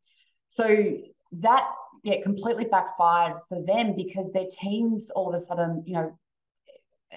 So 0.50 0.98
that, 1.39 1.63
yeah, 2.04 2.22
completely 2.22 2.66
backfired 2.66 3.38
for 3.48 3.63
them 3.66 3.96
because 3.96 4.34
their 4.34 4.48
teams 4.52 5.10
all 5.12 5.30
of 5.30 5.34
a 5.34 5.38
sudden, 5.38 5.84
you 5.86 5.94
know, 5.94 6.20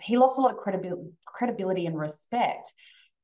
he 0.02 0.16
lost 0.16 0.38
a 0.38 0.42
lot 0.42 0.52
of 0.52 0.58
credibility, 0.58 1.10
credibility 1.26 1.86
and 1.86 1.98
respect 1.98 2.72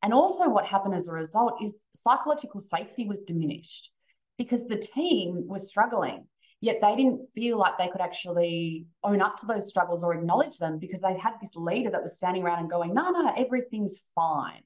and 0.02 0.12
also, 0.12 0.48
what 0.48 0.66
happened 0.66 0.94
as 0.94 1.08
a 1.08 1.12
result 1.12 1.62
is 1.62 1.82
psychological 1.94 2.60
safety 2.60 3.06
was 3.06 3.22
diminished 3.22 3.90
because 4.36 4.66
the 4.66 4.76
team 4.76 5.44
was 5.46 5.68
struggling, 5.68 6.26
yet 6.60 6.78
they 6.82 6.96
didn't 6.96 7.28
feel 7.34 7.56
like 7.56 7.78
they 7.78 7.88
could 7.88 8.00
actually 8.00 8.86
own 9.04 9.22
up 9.22 9.36
to 9.38 9.46
those 9.46 9.68
struggles 9.68 10.02
or 10.02 10.14
acknowledge 10.14 10.58
them 10.58 10.80
because 10.80 11.00
they 11.00 11.16
had 11.16 11.34
this 11.40 11.54
leader 11.54 11.90
that 11.90 12.02
was 12.02 12.16
standing 12.16 12.42
around 12.42 12.58
and 12.58 12.70
going, 12.70 12.92
no, 12.94 13.10
no, 13.10 13.32
everything's 13.36 14.00
fine. 14.16 14.62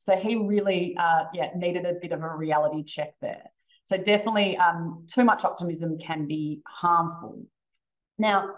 So 0.00 0.16
he 0.16 0.36
really, 0.36 0.94
uh, 0.98 1.24
yeah, 1.32 1.48
needed 1.56 1.86
a 1.86 1.94
bit 1.94 2.12
of 2.12 2.22
a 2.22 2.36
reality 2.36 2.84
check 2.84 3.14
there. 3.22 3.50
So 3.86 3.96
definitely, 3.96 4.58
um, 4.58 5.06
too 5.10 5.24
much 5.24 5.44
optimism 5.44 5.98
can 5.98 6.26
be 6.26 6.60
harmful. 6.66 7.42
Now, 8.18 8.50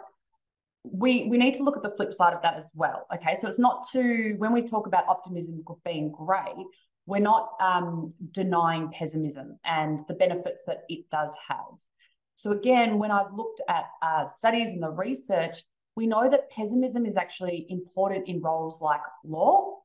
we 0.93 1.27
we 1.29 1.39
need 1.39 1.55
to 1.55 1.63
look 1.63 1.77
at 1.77 1.83
the 1.83 1.95
flip 1.97 2.13
side 2.13 2.33
of 2.35 2.43
that 2.43 2.55
as 2.55 2.71
well. 2.75 3.07
Okay, 3.15 3.35
so 3.35 3.49
it's 3.49 3.59
not 3.59 3.87
to 3.93 4.35
when 4.39 4.53
we 4.53 4.63
talk 4.63 4.87
about 4.87 5.07
optimism 5.09 5.65
being 5.85 6.11
great, 6.11 6.67
we're 7.07 7.21
not 7.21 7.53
um, 7.61 8.13
denying 8.33 8.91
pessimism 8.93 9.59
and 9.65 10.01
the 10.09 10.15
benefits 10.15 10.65
that 10.67 10.85
it 10.89 11.09
does 11.11 11.37
have. 11.49 11.79
So 12.35 12.51
again, 12.53 12.99
when 12.99 13.11
I've 13.11 13.33
looked 13.35 13.63
at 13.69 13.87
uh, 14.03 14.25
studies 14.25 14.73
and 14.73 14.83
the 14.83 14.91
research, 14.91 15.63
we 15.95 16.07
know 16.07 16.29
that 16.29 16.51
pessimism 16.51 17.07
is 17.07 17.17
actually 17.17 17.67
important 17.71 18.29
in 18.29 18.43
roles 18.43 18.83
like 18.83 19.01
law, 19.25 19.79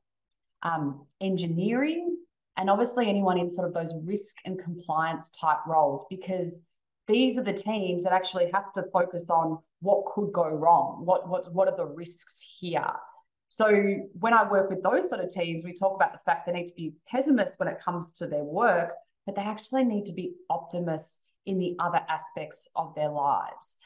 um, 0.62 1.06
engineering, 1.20 2.18
and 2.56 2.68
obviously 2.68 3.08
anyone 3.08 3.38
in 3.38 3.50
sort 3.50 3.66
of 3.66 3.74
those 3.74 3.94
risk 4.04 4.36
and 4.44 4.62
compliance 4.62 5.30
type 5.30 5.58
roles 5.66 6.04
because 6.10 6.60
these 7.08 7.38
are 7.38 7.42
the 7.42 7.52
teams 7.52 8.04
that 8.04 8.12
actually 8.12 8.50
have 8.52 8.72
to 8.74 8.82
focus 8.92 9.30
on 9.30 9.58
what 9.82 10.06
could 10.14 10.32
go 10.32 10.48
wrong, 10.48 11.02
what 11.04 11.28
what 11.28 11.52
what 11.52 11.68
are 11.68 11.76
the 11.76 11.86
risks 11.86 12.40
here. 12.58 12.92
So 13.48 13.68
when 14.18 14.32
I 14.32 14.50
work 14.50 14.70
with 14.70 14.82
those 14.82 15.10
sort 15.10 15.22
of 15.22 15.28
teams, 15.28 15.62
we 15.62 15.74
talk 15.74 15.94
about 15.94 16.12
the 16.12 16.20
fact 16.24 16.46
they 16.46 16.52
need 16.52 16.68
to 16.68 16.74
be 16.74 16.94
pessimists 17.06 17.58
when 17.58 17.68
it 17.68 17.78
comes 17.84 18.12
to 18.14 18.26
their 18.26 18.44
work, 18.44 18.92
but 19.26 19.34
they 19.36 19.42
actually 19.42 19.84
need 19.84 20.06
to 20.06 20.14
be 20.14 20.32
optimists 20.48 21.20
in 21.44 21.58
the 21.58 21.76
other 21.78 22.00
aspects 22.08 22.68
of 22.76 22.94
their 22.94 23.10
lives. 23.10 23.76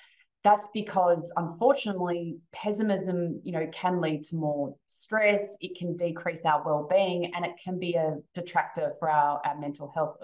That's 0.44 0.68
because 0.72 1.32
unfortunately, 1.36 2.36
pessimism, 2.52 3.40
you 3.42 3.50
know, 3.50 3.66
can 3.72 4.00
lead 4.00 4.22
to 4.26 4.36
more 4.36 4.76
stress. 4.86 5.56
It 5.60 5.76
can 5.76 5.96
decrease 5.96 6.42
our 6.44 6.62
well-being, 6.64 7.34
and 7.34 7.44
it 7.44 7.54
can 7.64 7.80
be 7.80 7.94
a 7.94 8.18
detractor 8.34 8.92
for 9.00 9.10
our, 9.10 9.40
our 9.44 9.58
mental 9.58 9.90
health 9.92 10.18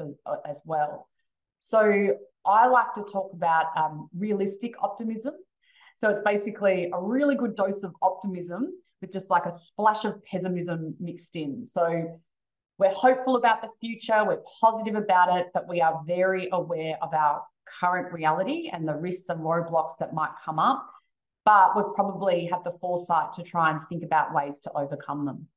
as, 0.48 0.60
well. 0.64 1.08
So 1.58 2.14
I 2.46 2.68
like 2.68 2.94
to 2.94 3.02
talk 3.02 3.32
about 3.32 3.76
um, 3.76 4.08
realistic 4.16 4.74
optimism. 4.80 5.34
So 5.96 6.08
it's 6.08 6.22
basically 6.22 6.90
a 6.92 7.00
really 7.00 7.34
good 7.34 7.56
dose 7.56 7.82
of 7.82 7.94
optimism 8.02 8.72
with 9.00 9.12
just 9.12 9.30
like 9.30 9.46
a 9.46 9.50
splash 9.50 10.04
of 10.04 10.24
pessimism 10.24 10.94
mixed 11.00 11.36
in. 11.36 11.66
So 11.66 12.18
we're 12.78 12.90
hopeful 12.90 13.36
about 13.36 13.62
the 13.62 13.68
future, 13.80 14.24
we're 14.24 14.42
positive 14.60 14.94
about 14.94 15.36
it, 15.38 15.48
but 15.54 15.68
we 15.68 15.80
are 15.80 16.00
very 16.06 16.48
aware 16.52 16.96
of 17.02 17.12
our 17.14 17.42
current 17.80 18.12
reality 18.12 18.70
and 18.72 18.86
the 18.86 18.94
risks 18.94 19.28
and 19.28 19.40
roadblocks 19.40 19.98
that 20.00 20.14
might 20.14 20.32
come 20.44 20.58
up. 20.58 20.88
But 21.44 21.76
we've 21.76 21.94
probably 21.94 22.46
had 22.46 22.60
the 22.64 22.72
foresight 22.80 23.32
to 23.34 23.42
try 23.42 23.70
and 23.70 23.80
think 23.88 24.04
about 24.04 24.34
ways 24.34 24.60
to 24.60 24.72
overcome 24.74 25.26
them. 25.26 25.48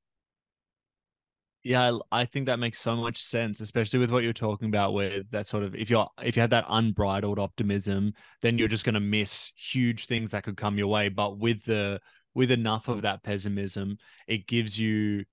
Yeah, 1.66 1.98
I 2.12 2.26
think 2.26 2.46
that 2.46 2.60
makes 2.60 2.78
so 2.78 2.96
much 2.96 3.24
sense, 3.24 3.60
especially 3.60 3.98
with 3.98 4.12
what 4.12 4.22
you're 4.22 4.34
talking 4.34 4.68
about 4.68 4.94
with 4.94 5.32
that 5.32 5.48
sort 5.48 5.64
of 5.64 5.74
if 5.74 5.90
you're 5.90 6.08
if 6.22 6.36
you 6.36 6.42
have 6.42 6.52
that 6.52 6.66
unbridled 6.70 7.40
optimism, 7.40 8.14
then 8.44 8.60
you're 8.60 8.68
just 8.68 8.86
going 8.86 8.94
to 8.94 9.00
miss 9.00 9.52
huge 9.58 10.06
things 10.06 10.30
that 10.32 10.44
could 10.44 10.58
come 10.58 10.78
your 10.78 10.86
way. 10.90 11.10
But 11.10 11.40
with 11.40 11.66
the 11.66 12.00
with 12.36 12.52
enough 12.52 12.88
of 12.88 13.02
that 13.02 13.24
pessimism, 13.24 13.98
it 14.28 14.46
gives 14.46 14.80
you 14.80 15.26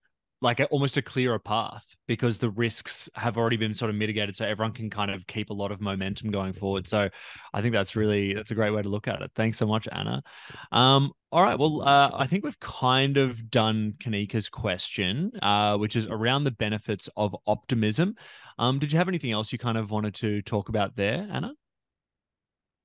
like 0.43 0.61
a, 0.61 0.67
almost 0.67 0.97
a 0.97 1.03
clearer 1.03 1.39
path 1.39 1.85
because 2.07 2.39
the 2.39 2.51
risks 2.51 3.09
have 3.15 3.39
already 3.39 3.57
been 3.57 3.73
sort 3.73 3.89
of 3.89 3.97
mitigated 3.97 4.37
so 4.37 4.45
everyone 4.45 4.73
can 4.73 4.91
kind 4.91 5.11
of 5.11 5.27
keep 5.27 5.51
a 5.51 5.55
lot 5.55 5.73
of 5.73 5.81
momentum 5.81 6.31
going 6.31 6.53
forward. 6.53 6.87
So 6.87 7.09
i 7.55 7.63
think 7.63 7.73
that's 7.73 7.97
really 7.97 8.35
that's 8.35 8.51
a 8.51 8.55
great 8.55 8.71
way 8.71 8.83
to 8.83 8.89
look 8.89 9.09
at 9.09 9.23
it. 9.23 9.31
Thanks 9.35 9.57
so 9.57 9.67
much 9.67 9.89
anna. 9.91 10.23
Um, 10.73 11.13
all 11.31 11.43
right 11.43 11.59
well 11.59 11.81
uh, 11.81 12.11
i 12.13 12.27
think 12.27 12.45
we've 12.45 12.61
kind 12.61 13.17
of 13.17 13.51
done 13.51 13.95
kanika's 13.99 14.51
question 14.51 15.33
uh, 15.41 15.79
which 15.79 15.97
is 15.97 16.07
around 16.07 16.45
the 16.45 16.51
benefits 16.51 17.09
of 17.17 17.35
optimism. 17.47 18.17
Um, 18.59 18.79
did 18.79 18.93
you 18.93 18.99
have 18.99 19.09
anything 19.09 19.33
else 19.33 19.53
you 19.53 19.59
kind 19.59 19.79
of 19.79 19.91
wanted 19.91 20.15
to 20.17 20.43
talk 20.43 20.69
about 20.69 20.97
there 20.97 21.27
anna 21.31 21.53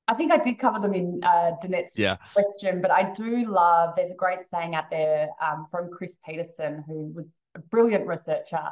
I 0.07 0.13
think 0.13 0.31
I 0.31 0.37
did 0.37 0.57
cover 0.57 0.79
them 0.79 0.93
in 0.93 1.21
uh, 1.23 1.51
Danette's 1.61 1.97
yeah. 1.97 2.17
question, 2.33 2.81
but 2.81 2.91
I 2.91 3.11
do 3.13 3.51
love. 3.51 3.93
There's 3.95 4.11
a 4.11 4.15
great 4.15 4.43
saying 4.43 4.73
out 4.73 4.89
there 4.89 5.29
um, 5.41 5.67
from 5.69 5.89
Chris 5.91 6.17
Peterson, 6.25 6.83
who 6.87 7.11
was 7.13 7.25
a 7.55 7.59
brilliant 7.59 8.07
researcher, 8.07 8.69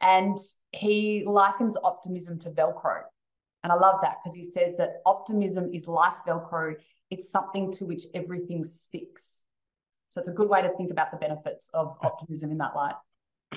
and 0.00 0.36
he 0.72 1.24
likens 1.26 1.76
optimism 1.82 2.38
to 2.40 2.50
Velcro, 2.50 3.00
and 3.62 3.72
I 3.72 3.76
love 3.76 4.00
that 4.02 4.16
because 4.22 4.36
he 4.36 4.44
says 4.44 4.76
that 4.76 5.00
optimism 5.06 5.70
is 5.72 5.86
like 5.86 6.12
Velcro. 6.28 6.74
It's 7.10 7.30
something 7.30 7.72
to 7.72 7.86
which 7.86 8.04
everything 8.14 8.62
sticks. 8.64 9.40
So 10.10 10.20
it's 10.20 10.28
a 10.28 10.32
good 10.32 10.48
way 10.48 10.62
to 10.62 10.70
think 10.76 10.90
about 10.90 11.10
the 11.10 11.16
benefits 11.16 11.70
of 11.72 11.96
optimism 12.02 12.50
in 12.50 12.58
that 12.58 12.76
light. 12.76 12.94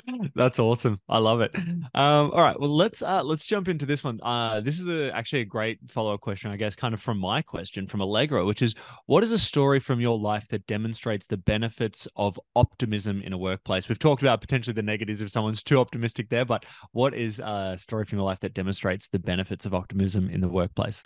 That's 0.35 0.59
awesome. 0.59 0.99
I 1.07 1.17
love 1.17 1.41
it. 1.41 1.55
Um, 1.55 2.31
all 2.31 2.41
right. 2.41 2.59
Well, 2.59 2.69
let's 2.69 3.01
uh, 3.01 3.23
let's 3.23 3.45
jump 3.45 3.67
into 3.67 3.85
this 3.85 4.03
one. 4.03 4.19
Uh, 4.21 4.61
this 4.61 4.79
is 4.79 4.87
a, 4.87 5.15
actually 5.15 5.41
a 5.41 5.45
great 5.45 5.79
follow 5.89 6.13
up 6.13 6.21
question, 6.21 6.51
I 6.51 6.57
guess, 6.57 6.75
kind 6.75 6.93
of 6.93 7.01
from 7.01 7.17
my 7.19 7.41
question 7.41 7.87
from 7.87 8.01
Allegra, 8.01 8.45
which 8.45 8.61
is, 8.61 8.75
what 9.05 9.23
is 9.23 9.31
a 9.31 9.37
story 9.37 9.79
from 9.79 9.99
your 9.99 10.17
life 10.17 10.47
that 10.49 10.65
demonstrates 10.67 11.27
the 11.27 11.37
benefits 11.37 12.07
of 12.15 12.39
optimism 12.55 13.21
in 13.21 13.33
a 13.33 13.37
workplace? 13.37 13.89
We've 13.89 13.99
talked 13.99 14.21
about 14.21 14.41
potentially 14.41 14.73
the 14.73 14.83
negatives 14.83 15.21
if 15.21 15.29
someone's 15.29 15.63
too 15.63 15.79
optimistic 15.79 16.29
there, 16.29 16.45
but 16.45 16.65
what 16.91 17.13
is 17.13 17.39
a 17.39 17.75
story 17.77 18.05
from 18.05 18.19
your 18.19 18.25
life 18.25 18.39
that 18.41 18.53
demonstrates 18.53 19.07
the 19.07 19.19
benefits 19.19 19.65
of 19.65 19.73
optimism 19.73 20.29
in 20.29 20.41
the 20.41 20.49
workplace? 20.49 21.03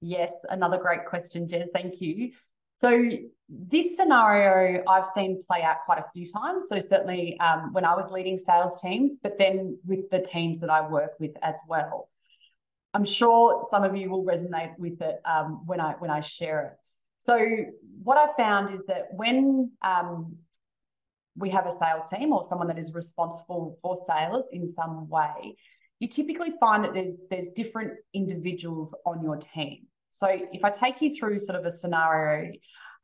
Yes, 0.00 0.44
another 0.50 0.78
great 0.78 1.06
question, 1.06 1.48
Jez. 1.48 1.68
Thank 1.72 2.00
you. 2.00 2.32
So 2.78 3.08
this 3.48 3.96
scenario 3.96 4.82
I've 4.88 5.06
seen 5.06 5.42
play 5.46 5.62
out 5.62 5.78
quite 5.84 5.98
a 5.98 6.04
few 6.12 6.26
times. 6.30 6.66
So 6.68 6.78
certainly 6.78 7.38
um, 7.40 7.72
when 7.72 7.84
I 7.84 7.94
was 7.94 8.10
leading 8.10 8.38
sales 8.38 8.80
teams, 8.80 9.18
but 9.22 9.38
then 9.38 9.78
with 9.84 10.10
the 10.10 10.20
teams 10.20 10.60
that 10.60 10.70
I 10.70 10.88
work 10.88 11.12
with 11.20 11.32
as 11.42 11.56
well. 11.68 12.08
I'm 12.94 13.04
sure 13.04 13.66
some 13.68 13.82
of 13.82 13.96
you 13.96 14.08
will 14.08 14.24
resonate 14.24 14.78
with 14.78 15.02
it 15.02 15.20
um, 15.24 15.62
when 15.66 15.80
I 15.80 15.94
when 15.98 16.10
I 16.10 16.20
share 16.20 16.66
it. 16.66 16.90
So 17.18 17.38
what 18.02 18.16
I 18.16 18.32
found 18.36 18.72
is 18.72 18.84
that 18.86 19.08
when 19.12 19.72
um, 19.82 20.36
we 21.36 21.50
have 21.50 21.66
a 21.66 21.72
sales 21.72 22.08
team 22.10 22.32
or 22.32 22.44
someone 22.44 22.68
that 22.68 22.78
is 22.78 22.94
responsible 22.94 23.78
for 23.82 23.96
sales 24.04 24.46
in 24.52 24.70
some 24.70 25.08
way, 25.08 25.56
you 25.98 26.06
typically 26.06 26.52
find 26.60 26.84
that 26.84 26.94
there's 26.94 27.16
there's 27.30 27.48
different 27.56 27.94
individuals 28.12 28.94
on 29.04 29.22
your 29.22 29.38
team. 29.38 29.86
So 30.14 30.28
if 30.28 30.64
I 30.64 30.70
take 30.70 31.02
you 31.02 31.12
through 31.12 31.40
sort 31.40 31.58
of 31.58 31.64
a 31.64 31.70
scenario, 31.70 32.52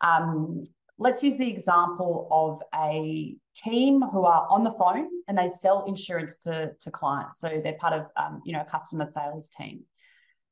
um, 0.01 0.63
let's 0.97 1.25
use 1.25 1.37
the 1.37 1.49
example 1.49 2.29
of 2.31 2.63
a 2.73 3.35
team 3.57 4.01
who 4.01 4.25
are 4.25 4.47
on 4.49 4.63
the 4.63 4.71
phone 4.79 5.09
and 5.27 5.37
they 5.37 5.49
sell 5.49 5.87
insurance 5.89 6.37
to, 6.43 6.71
to 6.79 6.91
clients. 6.93 7.41
So 7.41 7.61
they're 7.65 7.73
part 7.81 7.95
of, 7.95 8.07
um, 8.17 8.43
you 8.45 8.53
know, 8.53 8.61
a 8.61 8.65
customer 8.65 9.07
sales 9.11 9.51
team. 9.51 9.81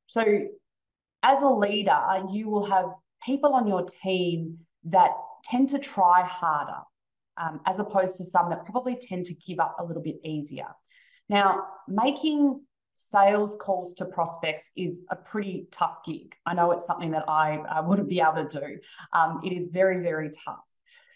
So 0.08 0.24
as 1.22 1.42
a 1.42 1.48
leader, 1.48 1.96
you 2.32 2.50
will 2.50 2.66
have 2.66 2.86
people 3.24 3.54
on 3.54 3.68
your 3.68 3.84
team 4.02 4.58
that 4.86 5.10
tend 5.44 5.68
to 5.68 5.78
try 5.78 6.24
harder 6.24 6.80
um, 7.40 7.60
as 7.66 7.78
opposed 7.78 8.16
to 8.16 8.24
some 8.24 8.50
that 8.50 8.64
probably 8.64 8.96
tend 9.00 9.26
to 9.26 9.34
give 9.34 9.60
up 9.60 9.76
a 9.78 9.84
little 9.84 10.02
bit 10.02 10.16
easier. 10.24 10.66
Now, 11.28 11.66
making 11.86 12.62
sales 12.98 13.56
calls 13.60 13.94
to 13.94 14.04
prospects 14.04 14.72
is 14.76 15.02
a 15.08 15.14
pretty 15.14 15.68
tough 15.70 15.98
gig. 16.04 16.34
I 16.44 16.54
know 16.54 16.72
it's 16.72 16.84
something 16.84 17.12
that 17.12 17.28
I, 17.28 17.58
I 17.70 17.80
wouldn't 17.80 18.08
be 18.08 18.20
able 18.20 18.44
to 18.44 18.60
do. 18.60 18.78
Um, 19.12 19.40
it 19.44 19.52
is 19.52 19.68
very, 19.70 20.02
very 20.02 20.30
tough. 20.44 20.64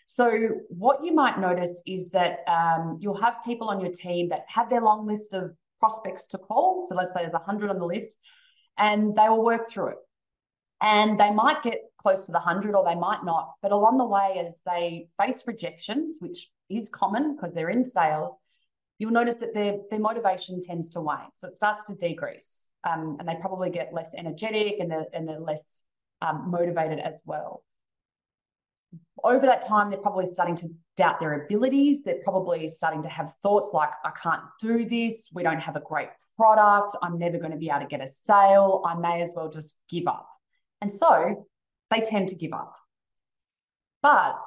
So, 0.07 0.31
what 0.69 1.05
you 1.05 1.13
might 1.13 1.41
notice 1.41 1.83
is 1.85 2.11
that 2.11 2.45
um, 2.47 2.99
you'll 3.01 3.21
have 3.21 3.35
people 3.45 3.69
on 3.69 3.81
your 3.81 3.91
team 3.91 4.29
that 4.29 4.45
have 4.47 4.71
their 4.71 4.81
long 4.81 5.09
list 5.09 5.35
of 5.35 5.57
prospects 5.81 6.29
to 6.29 6.39
call. 6.39 6.87
So, 6.89 6.95
let's 6.95 7.15
say 7.15 7.23
there's 7.23 7.33
100 7.33 7.69
on 7.69 7.81
the 7.81 7.85
list, 7.85 8.17
and 8.79 9.17
they 9.17 9.29
will 9.29 9.45
work 9.45 9.69
through 9.69 9.89
it. 9.89 9.99
And 10.81 11.19
they 11.19 11.33
might 11.33 11.65
get 11.65 11.81
close 12.01 12.27
to 12.27 12.33
the 12.33 12.39
100 12.39 12.77
or 12.77 12.85
they 12.85 12.95
might 12.95 13.25
not. 13.25 13.55
But 13.61 13.73
along 13.73 13.99
the 13.99 14.05
way, 14.05 14.45
as 14.45 14.61
they 14.65 15.09
face 15.21 15.43
rejections, 15.47 16.19
which 16.21 16.49
is 16.69 16.89
common 16.91 17.35
because 17.35 17.55
they're 17.55 17.71
in 17.71 17.85
sales, 17.85 18.37
you'll 19.03 19.11
notice 19.11 19.35
that 19.35 19.53
their, 19.53 19.79
their 19.91 19.99
motivation 19.99 20.63
tends 20.63 20.89
to 20.89 21.01
wane. 21.01 21.19
So 21.35 21.49
it 21.49 21.57
starts 21.57 21.83
to 21.87 21.95
decrease 21.97 22.69
um, 22.89 23.17
and 23.19 23.29
they 23.29 23.35
probably 23.41 23.69
get 23.69 23.93
less 23.93 24.15
energetic 24.17 24.77
and 24.79 24.89
they're, 24.89 25.07
and 25.13 25.27
they're 25.29 25.41
less 25.41 25.83
um, 26.21 26.53
motivated 26.53 27.01
as 27.01 27.19
well. 27.25 27.65
Over 29.25 29.45
that 29.47 29.61
time, 29.63 29.91
they're 29.91 29.99
probably 29.99 30.27
starting 30.27 30.55
to 30.55 30.69
doubt 30.97 31.19
their 31.19 31.45
abilities. 31.45 32.05
They're 32.05 32.23
probably 32.23 32.69
starting 32.69 33.03
to 33.03 33.09
have 33.09 33.33
thoughts 33.43 33.73
like, 33.75 33.91
I 34.05 34.13
can't 34.23 34.43
do 34.61 34.89
this. 34.89 35.31
We 35.35 35.43
don't 35.43 35.59
have 35.59 35.75
a 35.75 35.81
great 35.81 36.11
product. 36.37 36.95
I'm 37.03 37.19
never 37.19 37.39
going 37.39 37.51
to 37.51 37.57
be 37.57 37.71
able 37.71 37.81
to 37.81 37.87
get 37.87 38.03
a 38.03 38.07
sale. 38.07 38.83
I 38.87 38.95
may 38.95 39.21
as 39.21 39.33
well 39.35 39.51
just 39.51 39.79
give 39.91 40.07
up. 40.07 40.29
And 40.81 40.93
so 40.93 41.49
they 41.91 42.03
tend 42.03 42.29
to 42.29 42.37
give 42.37 42.53
up. 42.53 42.77
But 44.01 44.39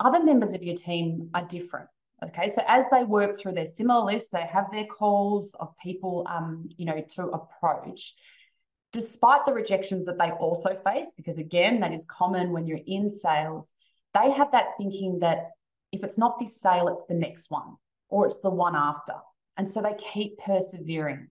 other 0.00 0.20
members 0.20 0.52
of 0.52 0.64
your 0.64 0.74
team 0.74 1.30
are 1.32 1.44
different. 1.44 1.90
Okay, 2.22 2.48
so 2.48 2.62
as 2.68 2.84
they 2.90 3.04
work 3.04 3.38
through 3.38 3.52
their 3.52 3.66
similar 3.66 4.04
lists, 4.04 4.28
they 4.28 4.42
have 4.42 4.70
their 4.70 4.84
calls 4.84 5.54
of 5.58 5.74
people, 5.82 6.26
um, 6.28 6.68
you 6.76 6.84
know, 6.84 7.02
to 7.16 7.24
approach. 7.28 8.14
Despite 8.92 9.46
the 9.46 9.54
rejections 9.54 10.04
that 10.06 10.18
they 10.18 10.30
also 10.32 10.78
face, 10.84 11.12
because 11.16 11.38
again, 11.38 11.80
that 11.80 11.92
is 11.92 12.04
common 12.04 12.52
when 12.52 12.66
you're 12.66 12.80
in 12.86 13.10
sales, 13.10 13.72
they 14.12 14.30
have 14.32 14.52
that 14.52 14.76
thinking 14.76 15.20
that 15.20 15.52
if 15.92 16.04
it's 16.04 16.18
not 16.18 16.38
this 16.38 16.60
sale, 16.60 16.88
it's 16.88 17.04
the 17.08 17.14
next 17.14 17.50
one 17.50 17.76
or 18.08 18.26
it's 18.26 18.38
the 18.40 18.50
one 18.50 18.76
after. 18.76 19.14
And 19.56 19.68
so 19.68 19.80
they 19.80 19.94
keep 20.12 20.38
persevering. 20.38 21.28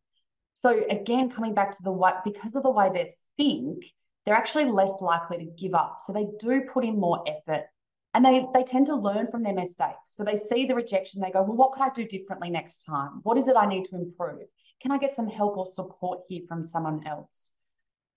So 0.53 0.83
again, 0.89 1.29
coming 1.29 1.53
back 1.53 1.71
to 1.71 1.83
the 1.83 1.91
way, 1.91 2.11
because 2.23 2.55
of 2.55 2.63
the 2.63 2.69
way 2.69 2.89
they 2.91 3.15
think, 3.37 3.83
they're 4.25 4.35
actually 4.35 4.65
less 4.65 5.01
likely 5.01 5.37
to 5.37 5.45
give 5.45 5.73
up. 5.73 5.97
So 6.01 6.13
they 6.13 6.27
do 6.39 6.61
put 6.61 6.83
in 6.83 6.99
more 6.99 7.23
effort 7.27 7.65
and 8.13 8.25
they, 8.25 8.45
they 8.53 8.63
tend 8.63 8.87
to 8.87 8.95
learn 8.95 9.27
from 9.27 9.43
their 9.43 9.53
mistakes. 9.53 10.15
So 10.15 10.23
they 10.23 10.35
see 10.35 10.65
the 10.65 10.75
rejection, 10.75 11.21
they 11.21 11.31
go, 11.31 11.43
well, 11.43 11.55
what 11.55 11.71
could 11.73 11.83
I 11.83 11.89
do 11.89 12.05
differently 12.05 12.49
next 12.49 12.83
time? 12.83 13.19
What 13.23 13.37
is 13.37 13.47
it 13.47 13.55
I 13.55 13.67
need 13.67 13.85
to 13.85 13.95
improve? 13.95 14.47
Can 14.81 14.91
I 14.91 14.97
get 14.97 15.11
some 15.11 15.27
help 15.27 15.57
or 15.57 15.65
support 15.65 16.21
here 16.27 16.41
from 16.47 16.63
someone 16.63 17.05
else? 17.05 17.51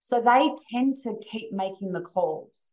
So 0.00 0.20
they 0.20 0.50
tend 0.70 0.96
to 1.04 1.14
keep 1.30 1.52
making 1.52 1.92
the 1.92 2.00
calls. 2.00 2.72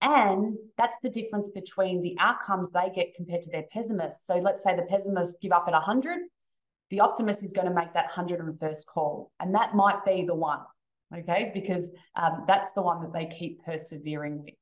And 0.00 0.56
that's 0.76 0.98
the 1.02 1.08
difference 1.08 1.50
between 1.50 2.02
the 2.02 2.16
outcomes 2.18 2.70
they 2.70 2.90
get 2.94 3.14
compared 3.14 3.42
to 3.42 3.50
their 3.50 3.64
pessimists. 3.72 4.26
So 4.26 4.36
let's 4.36 4.62
say 4.62 4.74
the 4.74 4.82
pessimists 4.82 5.38
give 5.40 5.52
up 5.52 5.64
at 5.66 5.72
100, 5.72 6.20
the 6.90 7.00
optimist 7.00 7.42
is 7.42 7.52
going 7.52 7.68
to 7.68 7.74
make 7.74 7.92
that 7.94 8.10
101st 8.12 8.86
call. 8.86 9.32
And 9.40 9.54
that 9.54 9.74
might 9.74 10.04
be 10.04 10.24
the 10.26 10.34
one, 10.34 10.60
okay? 11.16 11.50
Because 11.54 11.90
um, 12.16 12.44
that's 12.46 12.72
the 12.72 12.82
one 12.82 13.02
that 13.02 13.12
they 13.12 13.26
keep 13.26 13.64
persevering 13.64 14.42
with. 14.42 14.54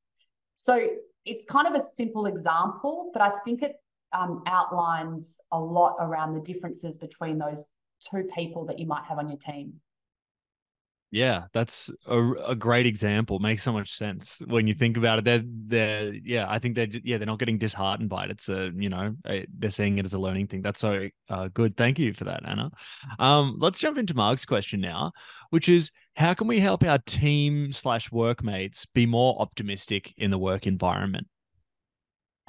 So 0.55 0.87
it's 1.25 1.45
kind 1.45 1.67
of 1.67 1.75
a 1.75 1.85
simple 1.85 2.27
example, 2.27 3.11
but 3.13 3.23
I 3.23 3.31
think 3.45 3.63
it 3.63 3.77
um, 4.13 4.43
outlines 4.47 5.41
a 5.53 5.59
lot 5.59 5.97
around 6.01 6.35
the 6.35 6.41
differences 6.41 6.97
between 6.97 7.39
those 7.39 7.67
two 8.11 8.29
people 8.35 8.67
that 8.67 8.79
you 8.79 8.87
might 8.87 9.05
have 9.05 9.19
on 9.19 9.29
your 9.29 9.39
team. 9.39 9.75
Yeah, 11.15 11.45
that's 11.53 11.91
a, 12.07 12.31
a 12.47 12.55
great 12.55 12.87
example. 12.87 13.39
Makes 13.39 13.63
so 13.63 13.73
much 13.73 13.93
sense 13.93 14.41
when 14.47 14.67
you 14.67 14.73
think 14.73 14.97
about 14.97 15.19
it. 15.19 15.25
They're, 15.27 15.43
they're, 15.45 16.15
yeah, 16.15 16.47
I 16.49 16.59
think 16.59 16.75
they're, 16.75 16.89
yeah, 17.05 17.19
they're 17.19 17.27
not 17.27 17.39
getting 17.39 17.59
disheartened 17.59 18.09
by 18.09 18.25
it. 18.25 18.31
It's 18.31 18.49
a, 18.49 18.71
you 18.75 18.89
know, 18.89 19.15
a, 19.27 19.45
they're 19.59 19.69
seeing 19.69 19.99
it 19.99 20.07
as 20.07 20.15
a 20.15 20.19
learning 20.19 20.47
thing. 20.47 20.63
That's 20.63 20.81
so 20.81 21.11
uh, 21.29 21.49
good. 21.53 21.77
Thank 21.77 21.99
you 21.99 22.15
for 22.15 22.25
that, 22.25 22.49
Anna. 22.49 22.71
Um, 23.19 23.59
let's 23.61 23.79
jump 23.79 23.99
into 23.99 24.15
Mark's 24.15 24.47
question 24.47 24.81
now, 24.81 25.13
which 25.51 25.69
is 25.69 25.91
how 26.17 26.33
can 26.33 26.47
we 26.47 26.61
help 26.61 26.83
our 26.83 26.99
team 26.99 27.73
slash 27.73 28.11
workmates 28.11 28.87
be 28.87 29.05
more 29.05 29.39
optimistic 29.39 30.15
in 30.17 30.31
the 30.31 30.39
work 30.39 30.67
environment? 30.67 31.27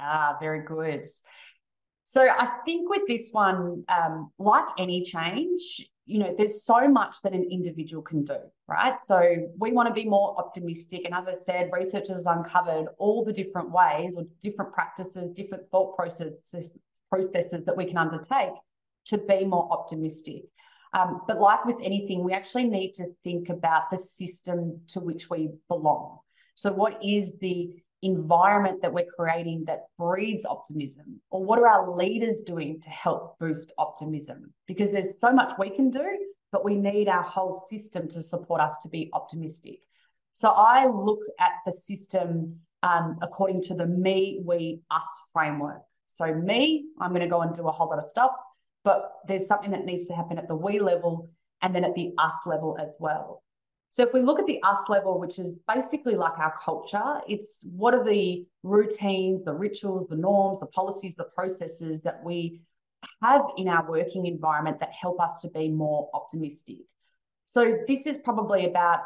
Ah, 0.00 0.38
very 0.40 0.64
good. 0.64 1.04
So 2.04 2.22
I 2.22 2.48
think 2.64 2.88
with 2.88 3.02
this 3.08 3.28
one, 3.30 3.84
um, 3.88 4.30
like 4.38 4.64
any 4.78 5.04
change, 5.04 5.86
you 6.06 6.18
know, 6.18 6.34
there's 6.36 6.64
so 6.64 6.86
much 6.86 7.16
that 7.22 7.32
an 7.32 7.44
individual 7.50 8.02
can 8.02 8.24
do, 8.24 8.36
right? 8.68 9.00
So 9.00 9.48
we 9.58 9.72
want 9.72 9.88
to 9.88 9.94
be 9.94 10.04
more 10.04 10.38
optimistic. 10.38 11.02
And 11.04 11.14
as 11.14 11.26
I 11.26 11.32
said, 11.32 11.70
research 11.72 12.08
has 12.08 12.26
uncovered 12.26 12.88
all 12.98 13.24
the 13.24 13.32
different 13.32 13.70
ways 13.70 14.14
or 14.14 14.24
different 14.42 14.72
practices, 14.74 15.30
different 15.30 15.64
thought 15.70 15.96
processes, 15.96 16.78
processes 17.10 17.64
that 17.64 17.76
we 17.76 17.86
can 17.86 17.96
undertake 17.96 18.52
to 19.06 19.18
be 19.18 19.44
more 19.44 19.68
optimistic. 19.70 20.42
Um, 20.92 21.22
but 21.26 21.40
like 21.40 21.64
with 21.64 21.76
anything, 21.82 22.22
we 22.22 22.32
actually 22.32 22.64
need 22.64 22.92
to 22.94 23.06
think 23.24 23.48
about 23.48 23.90
the 23.90 23.96
system 23.96 24.80
to 24.88 25.00
which 25.00 25.30
we 25.30 25.50
belong. 25.68 26.18
So, 26.54 26.72
what 26.72 27.02
is 27.02 27.38
the 27.38 27.82
environment 28.04 28.82
that 28.82 28.92
we're 28.92 29.06
creating 29.16 29.64
that 29.66 29.86
breeds 29.98 30.44
optimism? 30.44 31.20
Or 31.30 31.44
what 31.44 31.58
are 31.58 31.66
our 31.66 31.96
leaders 31.96 32.42
doing 32.42 32.80
to 32.80 32.88
help 32.90 33.38
boost 33.38 33.72
optimism? 33.78 34.52
Because 34.66 34.92
there's 34.92 35.20
so 35.20 35.32
much 35.32 35.52
we 35.58 35.70
can 35.70 35.90
do, 35.90 36.06
but 36.52 36.64
we 36.64 36.74
need 36.74 37.08
our 37.08 37.22
whole 37.22 37.58
system 37.58 38.08
to 38.10 38.22
support 38.22 38.60
us 38.60 38.78
to 38.82 38.88
be 38.88 39.10
optimistic. 39.12 39.78
So 40.34 40.50
I 40.50 40.86
look 40.86 41.20
at 41.40 41.52
the 41.64 41.72
system 41.72 42.60
um, 42.84 43.18
according 43.22 43.62
to 43.62 43.74
the 43.74 43.86
me, 43.86 44.42
we, 44.44 44.80
us 44.90 45.06
framework. 45.32 45.80
So, 46.08 46.32
me, 46.34 46.84
I'm 47.00 47.10
going 47.10 47.22
to 47.22 47.28
go 47.28 47.40
and 47.40 47.54
do 47.54 47.66
a 47.66 47.72
whole 47.72 47.88
lot 47.88 47.98
of 47.98 48.04
stuff, 48.04 48.30
but 48.84 49.10
there's 49.26 49.46
something 49.46 49.70
that 49.70 49.86
needs 49.86 50.06
to 50.08 50.14
happen 50.14 50.38
at 50.38 50.46
the 50.46 50.54
we 50.54 50.78
level 50.78 51.30
and 51.62 51.74
then 51.74 51.82
at 51.82 51.94
the 51.94 52.12
us 52.18 52.34
level 52.44 52.76
as 52.78 52.90
well. 53.00 53.42
So 53.94 54.02
if 54.02 54.12
we 54.12 54.22
look 54.22 54.40
at 54.40 54.46
the 54.46 54.60
us 54.64 54.88
level, 54.88 55.20
which 55.20 55.38
is 55.38 55.54
basically 55.72 56.16
like 56.16 56.36
our 56.40 56.52
culture, 56.60 57.20
it's 57.28 57.64
what 57.76 57.94
are 57.94 58.02
the 58.02 58.44
routines, 58.64 59.44
the 59.44 59.54
rituals, 59.54 60.08
the 60.08 60.16
norms, 60.16 60.58
the 60.58 60.66
policies, 60.66 61.14
the 61.14 61.28
processes 61.32 62.00
that 62.00 62.20
we 62.24 62.60
have 63.22 63.42
in 63.56 63.68
our 63.68 63.88
working 63.88 64.26
environment 64.26 64.80
that 64.80 64.90
help 64.90 65.20
us 65.20 65.38
to 65.42 65.48
be 65.50 65.68
more 65.68 66.10
optimistic. 66.12 66.78
So 67.46 67.78
this 67.86 68.04
is 68.04 68.18
probably 68.18 68.66
about 68.66 68.98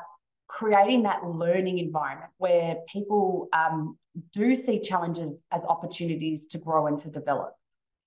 creating 0.46 1.02
that 1.02 1.22
learning 1.22 1.76
environment 1.76 2.30
where 2.38 2.76
people 2.90 3.50
um, 3.52 3.98
do 4.32 4.56
see 4.56 4.80
challenges 4.80 5.42
as 5.52 5.66
opportunities 5.66 6.46
to 6.46 6.56
grow 6.56 6.86
and 6.86 6.98
to 7.00 7.10
develop. 7.10 7.52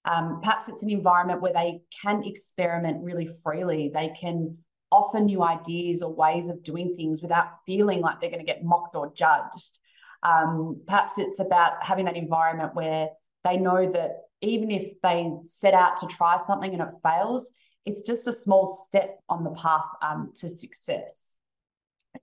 Um, 0.06 0.40
perhaps 0.42 0.68
it's 0.68 0.82
an 0.82 0.90
environment 0.90 1.42
where 1.42 1.54
they 1.54 1.82
can 2.02 2.24
experiment 2.24 3.04
really 3.04 3.30
freely. 3.44 3.92
They 3.94 4.16
can 4.20 4.58
offer 4.92 5.20
new 5.20 5.44
ideas 5.44 6.04
or 6.04 6.14
ways 6.14 6.50
of 6.50 6.64
doing 6.64 6.96
things 6.96 7.22
without 7.22 7.48
feeling 7.66 8.02
like 8.02 8.20
they're 8.20 8.30
going 8.30 8.46
to 8.46 8.52
get 8.52 8.64
mocked 8.64 8.96
or 8.96 9.14
judged. 9.16 9.80
Um, 10.24 10.82
perhaps 10.86 11.14
it's 11.18 11.40
about 11.40 11.74
having 11.82 12.06
that 12.06 12.18
environment 12.18 12.76
where 12.76 13.10
they 13.44 13.58
know 13.58 13.92
that 13.92 14.24
even 14.42 14.70
if 14.72 14.94
they 15.02 15.32
set 15.46 15.74
out 15.74 15.98
to 15.98 16.08
try 16.08 16.38
something 16.46 16.74
and 16.74 16.82
it 16.82 16.90
fails, 17.04 17.54
it's 17.86 18.02
just 18.02 18.28
a 18.28 18.34
small 18.34 18.68
step 18.68 19.20
on 19.30 19.44
the 19.44 19.52
path 19.52 19.86
um, 20.02 20.32
to 20.36 20.50
success. 20.50 21.36